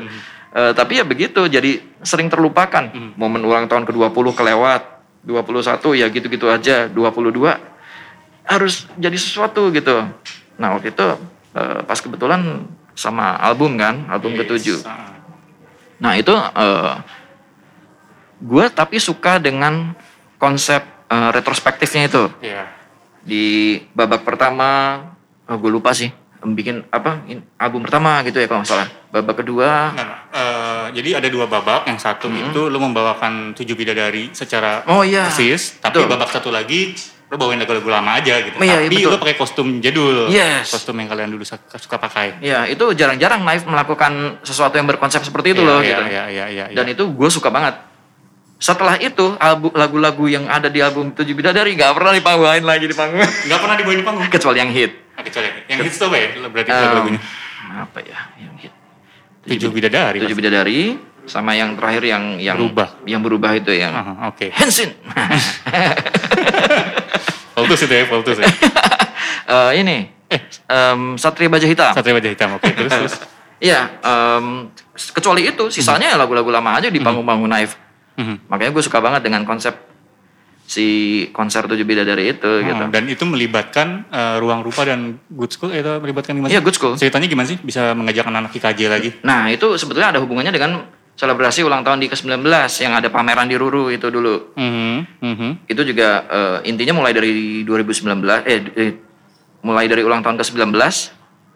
[0.55, 2.87] Eh, tapi ya begitu jadi sering terlupakan.
[3.19, 4.81] Momen ulang tahun ke-20 kelewat
[5.27, 7.59] 21 ya gitu-gitu aja 22
[8.47, 10.07] harus jadi sesuatu gitu.
[10.55, 11.07] Nah waktu itu
[11.59, 14.79] eh, pas kebetulan sama album kan album Yes, ketujuh.
[14.87, 15.11] Ah.
[15.99, 16.31] nah itu
[18.39, 19.91] gue tapi suka dengan
[20.39, 20.79] konsep
[21.11, 22.23] eh, retrospektifnya itu.
[22.39, 22.71] Iya.
[23.25, 25.01] di babak pertama
[25.49, 26.13] gue lupa sih
[26.51, 27.25] bikin apa
[27.57, 31.87] album pertama gitu ya kalau nggak salah babak kedua Nah, eh, jadi ada dua babak.
[31.87, 35.25] Yang satu itu lo membawakan tujuh bidadari secara Oh, iya.
[35.25, 36.11] persis, tapi Betul.
[36.11, 36.91] babak satu lagi
[37.25, 38.53] lo bawain lagu-lagu lama aja gitu.
[38.59, 39.09] Iya, iya, tapi betul.
[39.09, 40.29] lo pakai kostum jadul.
[40.29, 40.69] Yes.
[40.69, 42.37] Kostum yang kalian dulu suka, suka pakai.
[42.37, 46.23] ya itu jarang-jarang Naif melakukan sesuatu yang berkonsep seperti itu Iya, loh iya, gitu Iya,
[46.29, 46.75] iya, iya, iya.
[46.75, 47.73] dan itu gue suka banget
[48.65, 49.37] setelah itu
[49.71, 53.75] lagu-lagu yang ada di album Tujuh Bidadari gak pernah dipanggungin lagi di panggung Nggak pernah
[53.77, 54.25] dibawain di panggung.
[54.25, 56.27] kecuali yang hit Ah, kecuali yang hits tuh apa ya?
[56.49, 57.21] Berarti Em, lagu-lagunya.
[57.77, 58.73] apa ya yang hit
[59.45, 60.17] Tujuh bidadari.
[60.19, 60.79] Tujuh Bidadari
[61.25, 62.89] sama yang terakhir yang yang Berubah.
[63.05, 64.49] yang berubah itu yang Ah, Oke.
[64.49, 64.97] Hensin
[67.53, 68.49] Voltus itu ya, Voltus ya.
[69.45, 72.57] Eh, ini Eh, em, Satria Baja Hitam Satria Baja Hitam.
[72.57, 73.13] Oke, terus terus.
[73.61, 74.73] Iya, em,
[75.13, 77.77] kecuali itu sisanya ya lagu-lagu lama aja di panggung-panggung Naif.
[78.15, 78.51] Mhm.
[78.51, 79.75] Makanya gue suka banget dengan konsep
[80.65, 80.85] si
[81.29, 82.83] konser tujuh bidadari itu gitu.
[82.83, 86.49] Oh, dan itu melibatkan eh, ruang rupa dan good school itu melibatkan gimana?
[86.49, 86.97] Iya, good school.
[86.97, 89.09] Ceritanya gimana sih bisa mengajak anak IKJ lagi?
[89.21, 92.43] Nah itu sebetulnya ada hubungannya dengan selebrasi ulang tahun di ke-19
[92.83, 94.57] yang ada pameran di Ruru itu dulu.
[94.57, 95.49] Mhm, mhm.
[95.69, 98.91] Itu juga eh, intinya mulai dari 2019 eh, eh,
[99.63, 100.75] mulai dari ulang tahun ke-19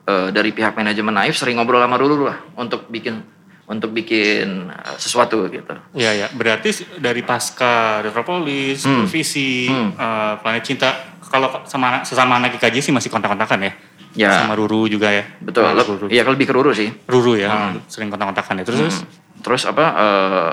[0.06, 3.39] eh, dari pihak manajemen Naif sering ngobrol sama Ruru lah untuk bikin
[3.70, 5.74] untuk bikin eh, sesuatu gitu.
[5.94, 9.06] Iya ya, berarti dari pasca Retropolis, Hmm.
[9.06, 9.94] Provisi, Hmm.
[9.94, 10.90] eh, Planet Cinta,
[11.22, 13.74] kalau sama anak- sesama anak IKJ sih masih kontak-kontakan ya?
[14.18, 14.32] Ya.
[14.42, 15.22] Sama Ruru juga ya?
[15.38, 15.64] Betul.
[15.64, 16.10] Ah, Lo- Ruru.
[16.10, 16.90] Iya kalau lebih ke Ruru sih.
[17.06, 17.78] Ruru ya, Hmm.
[17.86, 18.64] sering kontak-kontakan ya.
[18.66, 18.98] Terus, terus?
[19.40, 19.86] Terus apa?
[19.96, 20.52] eh,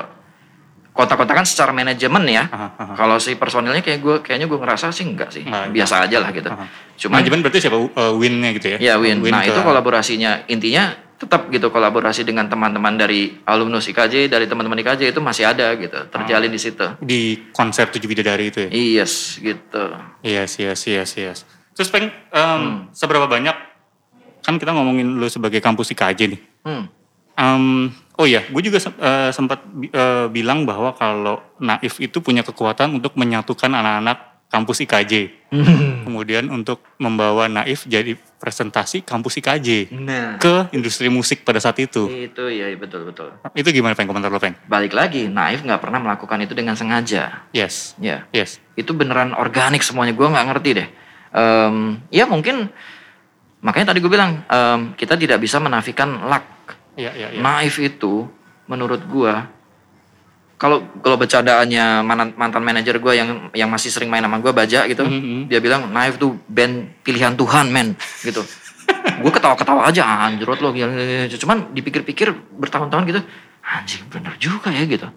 [0.93, 2.45] kontak-kontakan secara manajemen ya.
[2.47, 2.95] Aha, aha.
[2.95, 6.31] Kalau si personilnya kayak gue, kayaknya gue ngerasa sih enggak sih, Enggak, biasa aja lah
[6.33, 6.49] gitu.
[6.49, 6.65] Aha.
[6.97, 7.77] Cuma Manajemen berarti siapa?
[7.77, 8.79] Eh, Win-nya gitu ya?
[8.79, 9.21] ya Win.
[9.21, 14.77] Nah ke- itu kolaborasinya intinya tetap gitu kolaborasi dengan teman-teman dari alumnus IKJ, dari teman-teman
[14.85, 16.85] IKJ itu masih ada gitu, terjalin di situ.
[17.01, 18.71] Di konser Tujuh Bidadari itu ya?
[18.71, 19.85] Yes gitu.
[20.21, 21.39] Yes, yes, yes, yes.
[21.73, 22.93] Terus Peng, em, Hmm.
[22.93, 23.57] seberapa banyak,
[24.45, 26.41] kan kita ngomongin lu sebagai kampus IKJ nih.
[26.69, 26.85] Hmm.
[27.37, 33.01] Em, oh iya, gue juga eh, sempat eh, bilang bahwa kalau Naif itu punya kekuatan
[33.01, 35.13] untuk menyatukan anak-anak kampus IKJ.
[36.03, 42.09] Kemudian untuk membawa Naif jadi presentasi kampus IKJ Nah ke industri musik pada saat itu.
[42.09, 43.37] itu ya betul betul.
[43.53, 44.57] Itu gimana Peng komentar lo Peng?
[44.65, 47.45] Balik lagi, Naif nggak pernah melakukan itu dengan sengaja.
[47.53, 48.25] Yes, Ya.
[48.33, 48.57] yes.
[48.77, 50.89] itu beneran organik semuanya gue nggak ngerti deh
[51.33, 52.69] Em, ya mungkin
[53.61, 56.45] makanya tadi gue bilang em, kita tidak bisa menafikan luck
[56.97, 57.41] Iya, iya, iya.
[57.41, 58.25] Naif itu
[58.65, 59.53] menurut gua
[60.57, 64.89] kalau kalau bercandaannya mantan, mantan manajer gua yang yang masih sering main sama gua baja
[64.89, 65.53] gitu, Mhm.
[65.53, 67.93] dia bilang Naif tuh band pilihan Tuhan men
[68.25, 68.41] gitu.
[69.07, 73.21] gue ketawa-ketawa aja anjrot lo cuman dipikir-pikir bertahun-tahun gitu
[73.67, 75.11] anjing bener juga ya gitu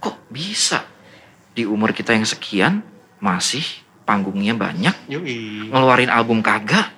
[0.00, 0.80] kok bisa
[1.52, 2.80] di umur kita yang sekian
[3.20, 3.64] masih
[4.08, 5.68] panggungnya banyak Yoi.
[5.68, 6.95] ngeluarin album kagak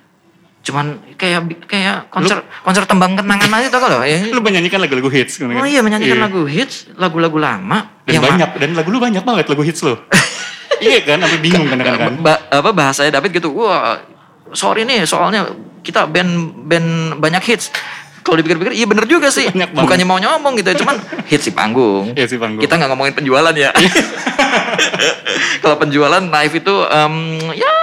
[0.59, 0.85] cuman
[1.15, 5.39] kayak kayak konser konser tembang kenangan aja tau gak lo ya Lu menyanyikan lagu-lagu hits
[5.39, 5.47] kan?
[5.49, 9.45] Oh iya menyanyikan lagu hits, lagu-lagu lama Dan ma- banyak, dan lagu lu banyak banget
[9.47, 9.95] lagu hits lo.
[10.83, 12.19] iya kan, sampai bingung kadang-kadang.
[12.19, 13.51] ba- apa bahasanya David gitu.
[13.53, 14.03] Wah,
[14.51, 15.47] sorry nih soalnya
[15.79, 16.31] kita band
[16.65, 17.71] band banyak hits.
[18.19, 19.47] Kalau dipikir-pikir iya bener juga sih.
[19.73, 22.11] Bukannya mau nyombong gitu, cuman hits di panggung.
[22.11, 22.59] Iya sih panggung.
[22.59, 23.71] Kita nggak ngomongin penjualan ya.
[25.61, 27.13] Kalau penjualan Naif itu em,
[27.53, 27.73] ya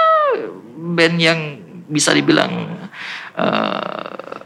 [0.93, 1.39] band yang
[1.87, 2.51] bisa dibilang
[3.35, 4.37] eh,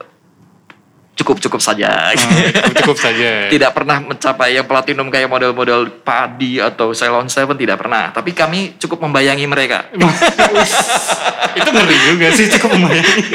[1.22, 2.12] cukup-cukup saja.
[2.12, 3.30] Ah, cukup saja.
[3.54, 8.10] tidak pernah mencapai yang platinum kayak model-model Padi atau Ceylon Seven tidak pernah.
[8.10, 9.86] Tapi kami cukup membayangi mereka.
[11.60, 13.26] itu ngeri juga sih cukup membayangin.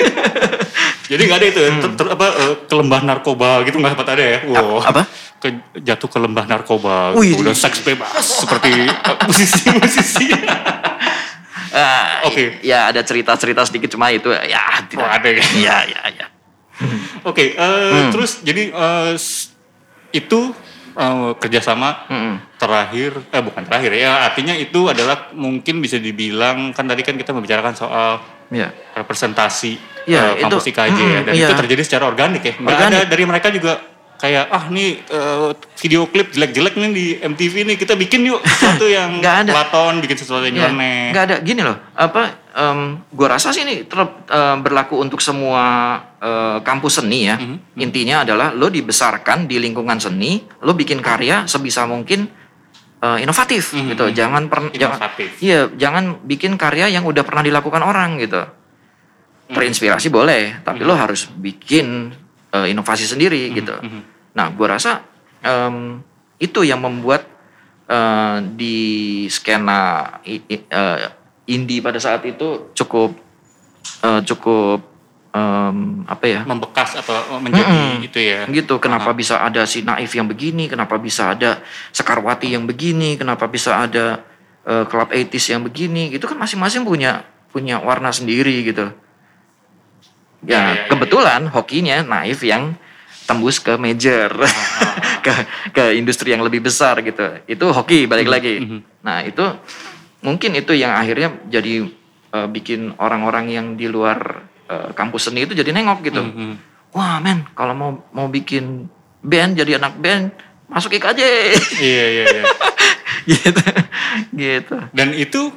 [1.11, 4.09] Jadi nggak ada itu ya, ter- ter- apa eh, ke lembah narkoba gitu nggak sempat
[4.19, 4.39] ada ya?
[4.51, 4.83] Wow.
[4.83, 5.07] apa?
[5.39, 10.35] Ke, jatuh ke lembah narkoba, Wih, udah seks bebas seperti eh, musisi-musisi.
[11.77, 12.57] Ah, Oke.
[12.61, 14.97] Ya ada cerita-cerita sedikit cuma itu ya tidak.
[14.99, 15.45] Oh, ada ya?
[15.55, 16.27] Iya, iya, iya.
[17.23, 18.09] Oke, eh, Hmm.
[18.09, 19.53] terus jadi eh, s-
[20.11, 20.57] itu
[20.93, 22.35] eh, kerjasama Mm-mm.
[22.57, 27.31] terakhir, eh bukan terakhir ya, artinya itu adalah mungkin bisa dibilang kan tadi kan kita
[27.31, 28.73] membicarakan soal Iya.
[28.97, 31.47] representasi Iya, eh, kampus itu- IKJ ya, mm, dan iya.
[31.47, 32.97] itu terjadi secara organik ya, nggak Organik.
[32.97, 33.73] ada dari mereka juga
[34.17, 38.85] kayak ah nih eh, video klip jelek-jelek nih di MTV nih kita bikin yuk sesuatu
[38.85, 39.53] yang Nggak ada.
[39.53, 41.05] Platon bikin sesuatu yang Iya, nyeleneh.
[41.13, 45.65] nggak ada gini loh apa em, gua rasa sih ini ter- em, berlaku untuk semua
[46.17, 47.79] eh, kampus seni ya Mhm.
[47.79, 52.25] intinya adalah lo dibesarkan di lingkungan seni lo bikin karya sebisa mungkin
[52.97, 53.87] eh, inovatif Mhm.
[53.93, 54.99] gitu jangan pernah jangan
[55.39, 59.53] iya jangan bikin karya yang udah pernah dilakukan orang gitu Mhm.
[59.53, 62.11] terinspirasi boleh tapi lo harus bikin
[62.63, 64.33] eh, inovasi sendiri gitu mhm.
[64.33, 65.05] nah gua rasa
[65.45, 66.01] em,
[66.41, 67.25] itu yang membuat
[67.89, 68.79] eh, di
[69.29, 70.43] skena eh,
[71.47, 73.15] indie pada saat itu cukup
[74.03, 74.81] eh, cukup
[75.37, 78.07] em, apa ya membekas atau menjadi Mm-mm.
[78.09, 78.41] itu ya.
[78.49, 81.61] gitu kenapa bisa ada si Naif yang begini kenapa bisa ada
[81.93, 84.25] Sekarwati yang begini kenapa bisa ada
[84.65, 88.93] eh, Club 80s yang begini gitu kan masing-masing punya punya warna sendiri gitu
[90.45, 92.77] Ya, ya, ya ya, kebetulan hokinya Naif yang
[93.27, 94.31] tembus ke major
[95.27, 95.33] ke
[95.75, 99.03] ke industri yang lebih besar gitu itu hoki balik lagi mhm.
[99.03, 99.43] nah itu
[100.23, 101.91] mungkin itu yang akhirnya jadi
[102.31, 106.53] eh, bikin orang-orang yang di luar eh, kampus seni itu jadi nengok gitu Mhm.
[106.95, 108.87] wah men kalau mau mau bikin
[109.27, 110.31] band jadi anak band
[110.71, 111.21] masuk IKJ
[111.83, 112.43] Iya iya iya.
[113.35, 113.63] gitu
[114.39, 115.51] gitu Dan itu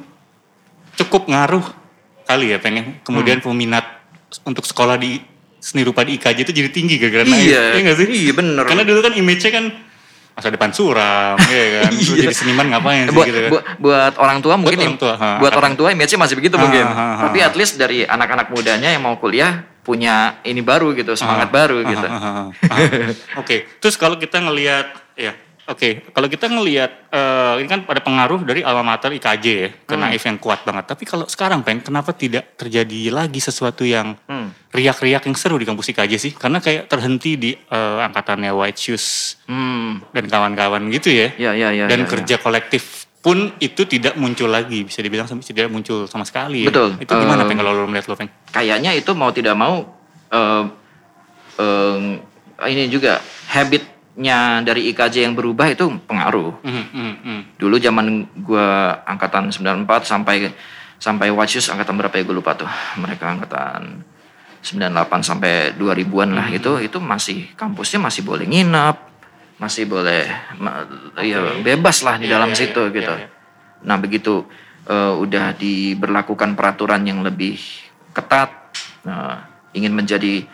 [0.98, 1.62] cukup ngaruh
[2.26, 3.46] kali ya pengen kemudian Hmm.
[3.54, 3.99] peminat
[4.44, 5.18] untuk sekolah di
[5.56, 7.42] seni rupa di IKJ itu jadi tinggi gara-gara naik.
[7.42, 8.06] iya Iya nggak sih?
[8.08, 9.64] iya bener Karena dulu kan image-nya kan
[10.30, 11.90] masa depan suram, ya kan.
[11.92, 12.22] Terus Iya.
[12.24, 13.50] jadi seniman ngapain sih buat, gitu kan.
[13.50, 15.30] buat, buat orang tua mungkin orang tua, ha.
[15.36, 17.22] buat orang tua image masih begitu Ha, mungkin ha, ha.
[17.28, 21.52] tapi at least dari anak-anak mudanya yang mau kuliah punya ini baru gitu semangat Ah,
[21.52, 22.06] baru ah, gitu.
[23.40, 25.34] Oke, terus kalau kita ngelihat ya,
[25.66, 29.92] oke, kalau kita ngelihat eh, ini kan pada pengaruh dari alma mater IKJ ya, ke
[29.92, 30.02] Hmm.
[30.02, 30.86] Naif yang kuat banget.
[30.86, 34.50] Tapi kalau sekarang peng, kenapa tidak terjadi lagi sesuatu yang Hmm.
[34.68, 36.32] riak-riak yang seru di kampus IKJ sih?
[36.32, 39.06] Karena kayak terhenti di eh, angkatannya White Shoes
[39.44, 41.28] hmm dan kawan-kawan gitu ya.
[41.36, 42.10] ya ya ya dan ya, ya.
[42.10, 42.82] kerja kolektif
[43.18, 46.64] pun itu tidak muncul lagi, bisa dibilang sampai tidak muncul sama sekali.
[46.64, 46.72] ya.
[46.72, 46.96] Betul.
[46.96, 48.30] Itu gimana Eh, peng kalau lo melihat lo peng?
[48.48, 49.84] kayaknya itu mau tidak mau
[50.30, 50.64] eh,
[51.58, 51.98] eh,
[52.66, 53.20] ini juga
[54.20, 56.60] habitnya dari IKJ yang berubah itu pengaruh.
[56.60, 57.40] Hmm, hmm, hmm.
[57.56, 60.52] dulu zaman gua angkatan 94 sampai
[61.00, 62.24] sampai Watchus angkatan berapa ya?
[62.28, 62.68] Gue lupa tuh.
[63.00, 64.04] Mereka angkatan
[64.60, 66.46] 98 sampai 2000-an lah.
[66.52, 69.08] Itu itu masih kampusnya masih boleh nginap
[69.60, 70.24] masih boleh
[70.56, 70.88] ma-
[71.20, 73.12] ya bebas lah di Iya, dalam iya, situ iya, gitu.
[73.12, 73.84] iya, iya.
[73.84, 74.48] nah begitu
[74.88, 77.60] eh, udah diberlakukan peraturan yang lebih
[78.16, 78.48] ketat
[79.04, 79.44] nah,
[79.76, 80.48] ingin menjadi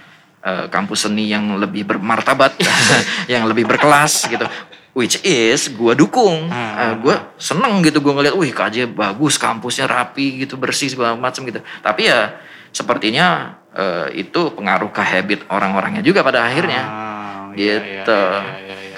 [0.47, 2.55] eh, kampus seni yang lebih bermartabat
[3.33, 4.47] yang lebih berkelas gitu
[4.95, 6.95] which is gue dukung Ah.
[6.95, 11.59] gue seneng gitu gue ngeliat wih KJ bagus kampusnya rapi gitu bersih segala macam gitu
[11.83, 12.39] tapi ya
[12.71, 18.21] sepertinya eh, itu pengaruh ke habit orang-orangnya juga pada akhirnya Ah, iya, iya, Gitu.
[18.23, 18.97] iya, iya, iya.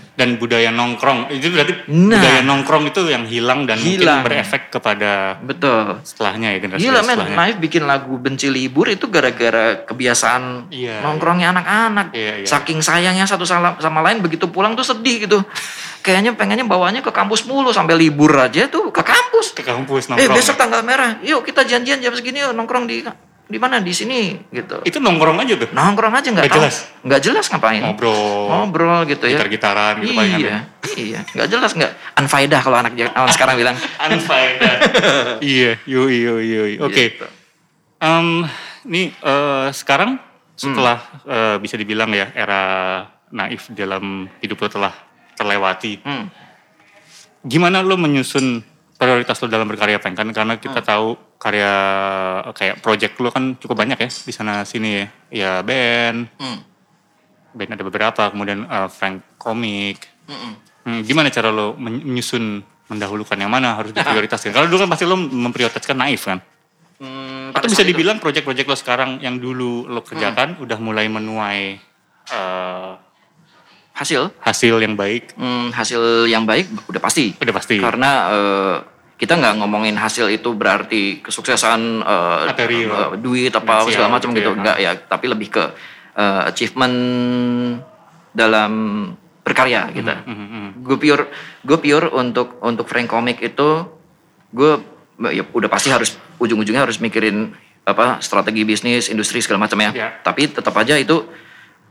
[0.16, 2.16] dan budaya nongkrong itu berarti Nah.
[2.16, 4.24] budaya nongkrong itu yang hilang dan Hilang.
[4.24, 6.00] mungkin berefek kepada Betul.
[6.02, 7.18] setelahnya ya generasi Gila men.
[7.36, 12.06] Naif bikin lagu benci libur itu gara-gara kebiasaan Iya, nongkrongnya anak-anak.
[12.16, 12.46] Iya, iya.
[12.48, 15.44] Saking sayangnya satu sama, sama lain begitu pulang tuh sedih gitu.
[16.00, 19.52] Kayaknya pengennya bawanya ke kampus mulu sampai libur aja tuh ke kampus.
[19.52, 20.32] ke kampus Eh nongkrong.
[20.32, 23.04] besok tanggal merah, yuk kita janjian jam segini yuk nongkrong di
[23.46, 24.82] di mana di sini gitu.
[24.82, 25.70] itu nongkrong aja tuh.
[25.70, 26.90] Nongkrong aja nggak jelas?
[27.06, 27.78] Nggak jelas ngapain.
[27.78, 29.38] Ngobrol, Ngobrol gitu ya.
[29.38, 30.58] gitar-gitaran gitu palingan Iya,
[30.98, 33.76] iya, nggak jelas nggak unfaedah kalau anak anak sekarang bilang.
[34.02, 34.74] Unfaedah.
[35.38, 36.72] iya, yoi yoi yoi.
[36.82, 37.14] Oke.
[37.14, 37.26] Gitu.
[37.96, 38.44] Em,
[38.84, 40.18] ini eh, sekarang
[40.58, 41.30] setelah Hmm.
[41.30, 42.62] eh, bisa dibilang ya era
[43.28, 44.94] naif dalam hidup lo telah
[45.34, 46.02] terlewati.
[46.02, 46.26] Hmm.
[47.42, 48.58] Gimana lo menyusun
[48.96, 50.14] prioritas lo dalam berkarya Peng?
[50.14, 50.62] Kan karena Hmm.
[50.62, 51.72] kita tahu karya
[52.42, 55.06] eh, kayak project lo kan cukup banyak ya di sana sini ya.
[55.28, 56.58] Ya band, Hmm.
[57.52, 60.00] band ada beberapa, kemudian eh, Frank komik.
[60.26, 60.52] Mm-mm.
[60.86, 64.54] Hmm, gimana cara lo men- menyusun mendahulukan yang mana harus diprioritaskan?
[64.54, 66.38] Kalau dulu kan pasti lo memprioritaskan naif kan?
[66.96, 71.76] Hmm, Atau bisa dibilang project-project lo sekarang yang dulu lo kerjakan udah mulai menuai
[72.26, 72.92] eh,
[73.92, 75.34] hasil hasil yang baik?
[75.34, 77.34] Hmm, hasil yang baik udah pasti.
[77.36, 77.76] Udah pasti.
[77.82, 78.76] Karena eh,
[79.16, 83.16] kita nggak ngomongin hasil itu berarti kesuksesan eh, Material.
[83.16, 84.50] eh, duit apa Finansial segala macam gitu gitu.
[84.52, 84.56] ya.
[84.60, 85.64] Enggak ya, tapi lebih ke
[86.14, 86.96] eh, achievement
[88.32, 88.72] dalam
[89.40, 90.10] berkarya gitu.
[90.10, 90.68] Hmm, hmm, hmm.
[90.84, 91.24] Gue pure
[91.62, 93.86] gue pure untuk untuk Frank Comic itu
[94.52, 94.72] gue
[95.32, 97.56] ya udah pasti harus ujung-ujungnya harus mikirin
[97.86, 99.90] apa strategi bisnis, industri segala macam ya.
[99.94, 100.08] Ya.
[100.20, 101.24] Tapi tetap aja itu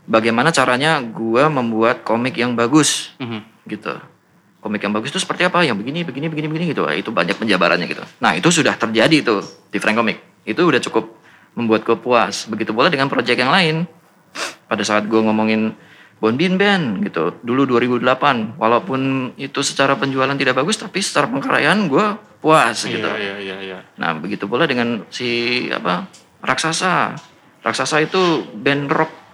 [0.06, 3.40] bagaimana caranya gue membuat komik yang bagus Mhm.
[3.66, 3.96] gitu.
[4.66, 5.62] Komik yang bagus itu seperti apa?
[5.62, 6.82] Yang begini, begini, begini, begini gitu.
[6.90, 8.02] Itu banyak penjabarannya gitu.
[8.18, 9.38] Nah itu sudah terjadi tuh
[9.70, 10.42] di Frank Comic.
[10.42, 11.22] Itu udah cukup
[11.54, 12.50] membuat gue puas.
[12.50, 13.86] Begitu pula dengan project yang lain.
[14.66, 15.70] Pada saat gue ngomongin
[16.18, 17.38] Bonbin Band gitu.
[17.46, 18.58] Dulu 2008.
[18.58, 20.82] Walaupun itu secara penjualan tidak bagus.
[20.82, 22.06] Tapi secara pengkaryaan gue
[22.42, 23.06] puas gitu.
[23.06, 23.78] Iya, iya, iya, iya.
[24.02, 26.10] Nah begitu pula dengan si apa
[26.42, 27.14] Raksasa.
[27.62, 29.25] Raksasa itu band rock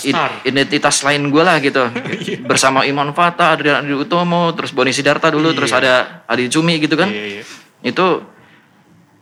[0.00, 1.84] id- identitas lain gue lah gitu.
[2.50, 5.78] Bersama Iman Fata, Adrian Adi Utomo, terus Boni Sidarta dulu, terus Iya.
[5.78, 5.94] ada
[6.26, 7.08] Adi Cumi gitu kan.
[7.08, 7.42] Iya, iya.
[7.82, 8.24] Itu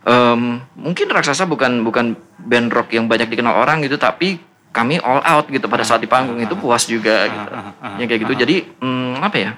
[0.05, 0.41] em,
[0.75, 4.37] mungkin Raksasa bukan bukan band rock yang banyak dikenal orang gitu, tapi
[4.69, 7.49] kami all out gitu pada saat di panggung itu puas juga gitu.
[7.49, 8.33] ah, ah, Yang kayak gitu.
[8.37, 9.51] Jadi mm, apa ya?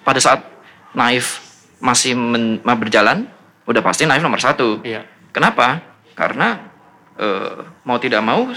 [0.00, 0.40] Pada saat
[0.92, 1.44] Naif
[1.78, 3.28] masih men- berjalan,
[3.64, 4.80] udah pasti Naif nomor satu.
[4.80, 5.04] Iya.
[5.28, 5.80] Kenapa?
[6.12, 6.60] Karena
[7.16, 8.48] eh, mau tidak mau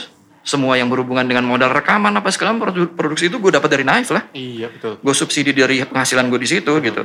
[0.41, 4.09] semua yang berhubungan dengan modal rekaman apa segala produ- produksi itu gue dapat dari Naif
[4.09, 4.25] lah.
[4.31, 4.97] Iya, betul.
[4.97, 7.01] Gue subsidi dari penghasilan gue di situ gitu.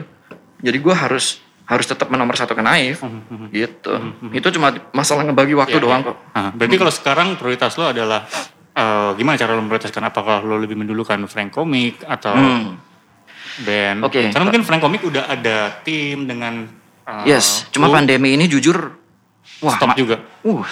[0.59, 3.03] Jadi gue harus harus tetap menomor satu ke Naif
[3.51, 3.93] gitu.
[4.30, 6.09] Itu cuma masalah ngebagi waktu Iya, doang iya.
[6.09, 6.16] kok.
[6.32, 8.24] Ah, berarti kalau sekarang prioritas lo adalah
[8.72, 10.03] eh, gimana cara lo memprioritaskan?
[10.07, 12.76] Apakah lo lebih mendulukan Frank Komik atau Hmm.
[13.59, 14.01] band?
[14.01, 14.30] Oke.
[14.30, 16.64] Karena mungkin Frank Komik udah ada tim dengan
[17.03, 18.97] eh, Yes, cuma lo pandemi ini jujur
[19.61, 20.16] wah stop ma- juga.
[20.41, 20.64] Uh,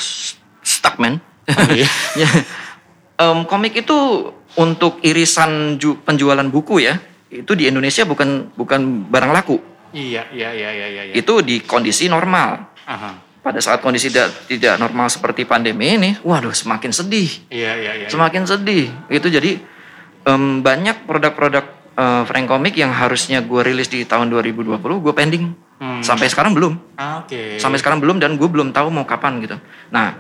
[0.61, 1.21] stuck man.
[1.47, 1.89] Iya.
[2.17, 2.29] Ya.
[3.15, 3.97] Em, komik itu
[4.55, 6.99] untuk irisan ju- penjualan buku ya,
[7.31, 9.59] itu di Indonesia bukan bukan barang laku.
[9.95, 11.03] Iya, iya, iya, iya, iya.
[11.11, 11.15] iya.
[11.15, 12.75] Itu di kondisi normal.
[12.87, 13.23] Aha.
[13.39, 18.09] Pada saat kondisi tidak tidak normal seperti pandemi ini, waduh semakin sedih, Iya, iya, iya.
[18.09, 18.89] semakin sedih.
[19.07, 19.61] Itu jadi
[20.25, 21.65] em, banyak produk-produk
[21.95, 25.45] eh, Frank Comic yang harusnya gue rilis di tahun 2020, gue pending.
[25.79, 26.01] Hmm.
[26.01, 26.75] Sampai sekarang belum.
[26.97, 27.59] Ah, Oke.
[27.61, 29.59] Sampai sekarang belum dan gue belum tahu mau kapan gitu.
[29.91, 30.17] Nah,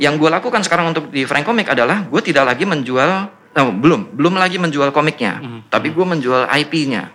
[0.00, 3.10] yang gue lakukan sekarang untuk di Frank Comic adalah gue tidak lagi menjual,
[3.52, 5.60] eh, belum, belum lagi menjual komiknya, Hmm.
[5.68, 7.12] tapi gue menjual IP-nya,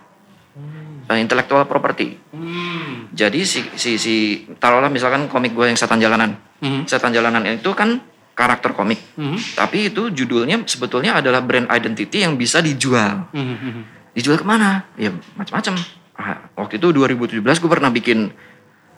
[1.08, 2.14] eh, intellectual property.
[2.30, 3.10] Hmm.
[3.10, 4.14] Jadi si si si
[4.62, 6.86] taruhlah misalkan komik gue yang setan jalanan, Mhm.
[6.86, 7.98] setan jalanan itu kan
[8.38, 9.58] karakter komik, Mhm.
[9.58, 13.26] tapi itu judulnya sebetulnya adalah brand identity yang bisa dijual.
[13.34, 13.82] Mhm, mhm.
[14.14, 14.86] Dijual ke mana?
[14.94, 15.74] Ya macam-macam.
[16.14, 18.30] Ah, waktu itu 2017 gue pernah bikin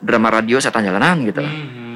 [0.01, 1.41] drama radio setan jalanan gitu.
[1.41, 1.90] Mhm, mhm,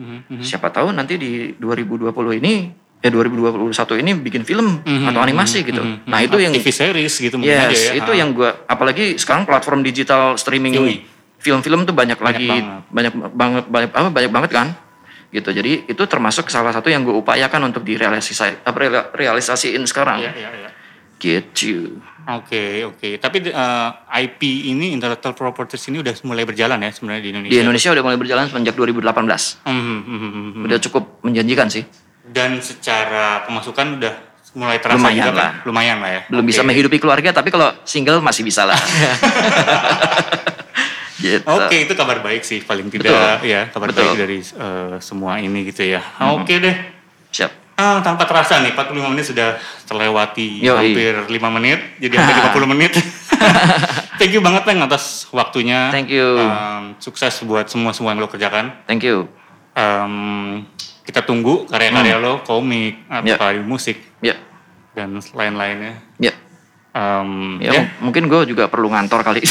[0.00, 0.40] mhm.
[0.40, 3.72] Siapa tahu nanti di 2020 ini eh 2021
[4.04, 5.82] ini bikin film Mhm, atau animasi mhm, gitu.
[5.84, 5.96] mhm.
[6.08, 7.92] Nah, itu yang TV series gitu mungkin yes, aja ya.
[8.00, 8.16] itu Ah.
[8.16, 10.76] yang gua apalagi sekarang platform digital streaming
[11.40, 12.84] film-film tuh banyak, lagi banget.
[12.92, 14.68] banyak banget banyak apa banyak banget kan.
[15.30, 15.46] Gitu.
[15.46, 18.78] Jadi itu termasuk salah satu yang gue upayakan untuk direalisasi apa
[19.14, 20.20] realisasiin sekarang.
[20.20, 20.70] Iya, iya, iya.
[21.20, 22.00] Gitu.
[22.24, 23.20] Oke, oke.
[23.20, 23.90] Tapi eh,
[24.24, 24.40] IP
[24.72, 27.52] ini intellectual properties ini udah mulai berjalan ya sebenarnya di Indonesia.
[27.52, 29.68] Di Indonesia udah mulai berjalan sejak 2018.
[29.68, 30.64] Mhm, mhm, mhm, mhm.
[30.64, 31.84] Udah cukup menjanjikan sih.
[32.24, 34.14] Dan secara pemasukan udah
[34.56, 35.36] mulai terasa Lumayan juga kan?
[35.36, 35.50] lah.
[35.68, 36.20] Lumayan lah ya.
[36.32, 36.50] Belum Oke.
[36.56, 38.80] bisa menghidupi keluarga tapi kalau single masih bisa lah.
[41.20, 41.44] gitu.
[41.44, 43.44] Oke, itu kabar baik sih paling tidak Betul.
[43.44, 44.08] ya, kabar Betul.
[44.08, 46.00] baik dari eh, semua ini gitu ya.
[46.32, 46.76] Oke deh.
[47.30, 47.59] Siap.
[47.80, 50.92] Ah, tanpa terasa nih 45 menit sudah terlewati Yoi.
[50.92, 52.92] hampir 5 menit jadi hampir 50 menit.
[54.20, 55.88] Thank you banget Peng atas waktunya.
[55.88, 56.36] Thank you.
[56.36, 58.84] Um, sukses buat semua-semua yang lo kerjakan.
[58.84, 59.24] Thank you.
[59.72, 60.66] Um,
[61.00, 63.34] kita tunggu karya-karya lo, komik, Ya.
[63.34, 64.36] apa musik Ya,
[64.92, 65.96] dan lain-lainnya.
[66.20, 66.30] ya.
[66.92, 67.80] Um, Ya, ya.
[67.80, 69.40] m- mungkin gue juga perlu ngantor kali.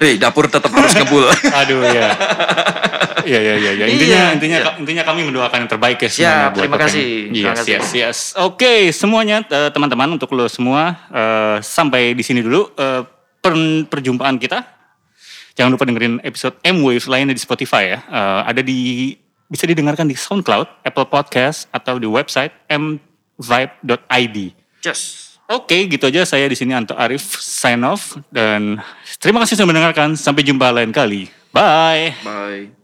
[0.00, 1.28] Hei, dapur tetap harus ngebul.
[1.52, 2.10] Aduh ya.
[3.22, 3.84] Iya iya iya ya.
[3.86, 4.72] Intinya Iya, intinya iya.
[4.76, 7.04] intinya kami mendoakan yang terbaik ya semuanya buat terima kasih.
[7.28, 7.72] Terima Yes kasih.
[7.72, 8.18] yes yes.
[8.36, 13.02] Oke, semuanya eh, teman-teman untuk lo semua eh, sampai di sini dulu eh,
[13.38, 14.62] per- perjumpaan kita.
[15.52, 17.98] Jangan lupa dengerin episode M-Wave lainnya di Spotify ya.
[18.02, 19.12] Eh, ada di
[19.46, 24.36] bisa didengarkan di SoundCloud, Apple Podcast atau di website mvibe.id.
[24.80, 25.36] Just.
[25.46, 28.80] Oke, gitu aja saya di sini Anto Arif sign off dan
[29.20, 30.16] terima kasih sudah mendengarkan.
[30.16, 31.28] Sampai jumpa lain kali.
[31.52, 32.16] Bye.
[32.24, 32.81] Bye.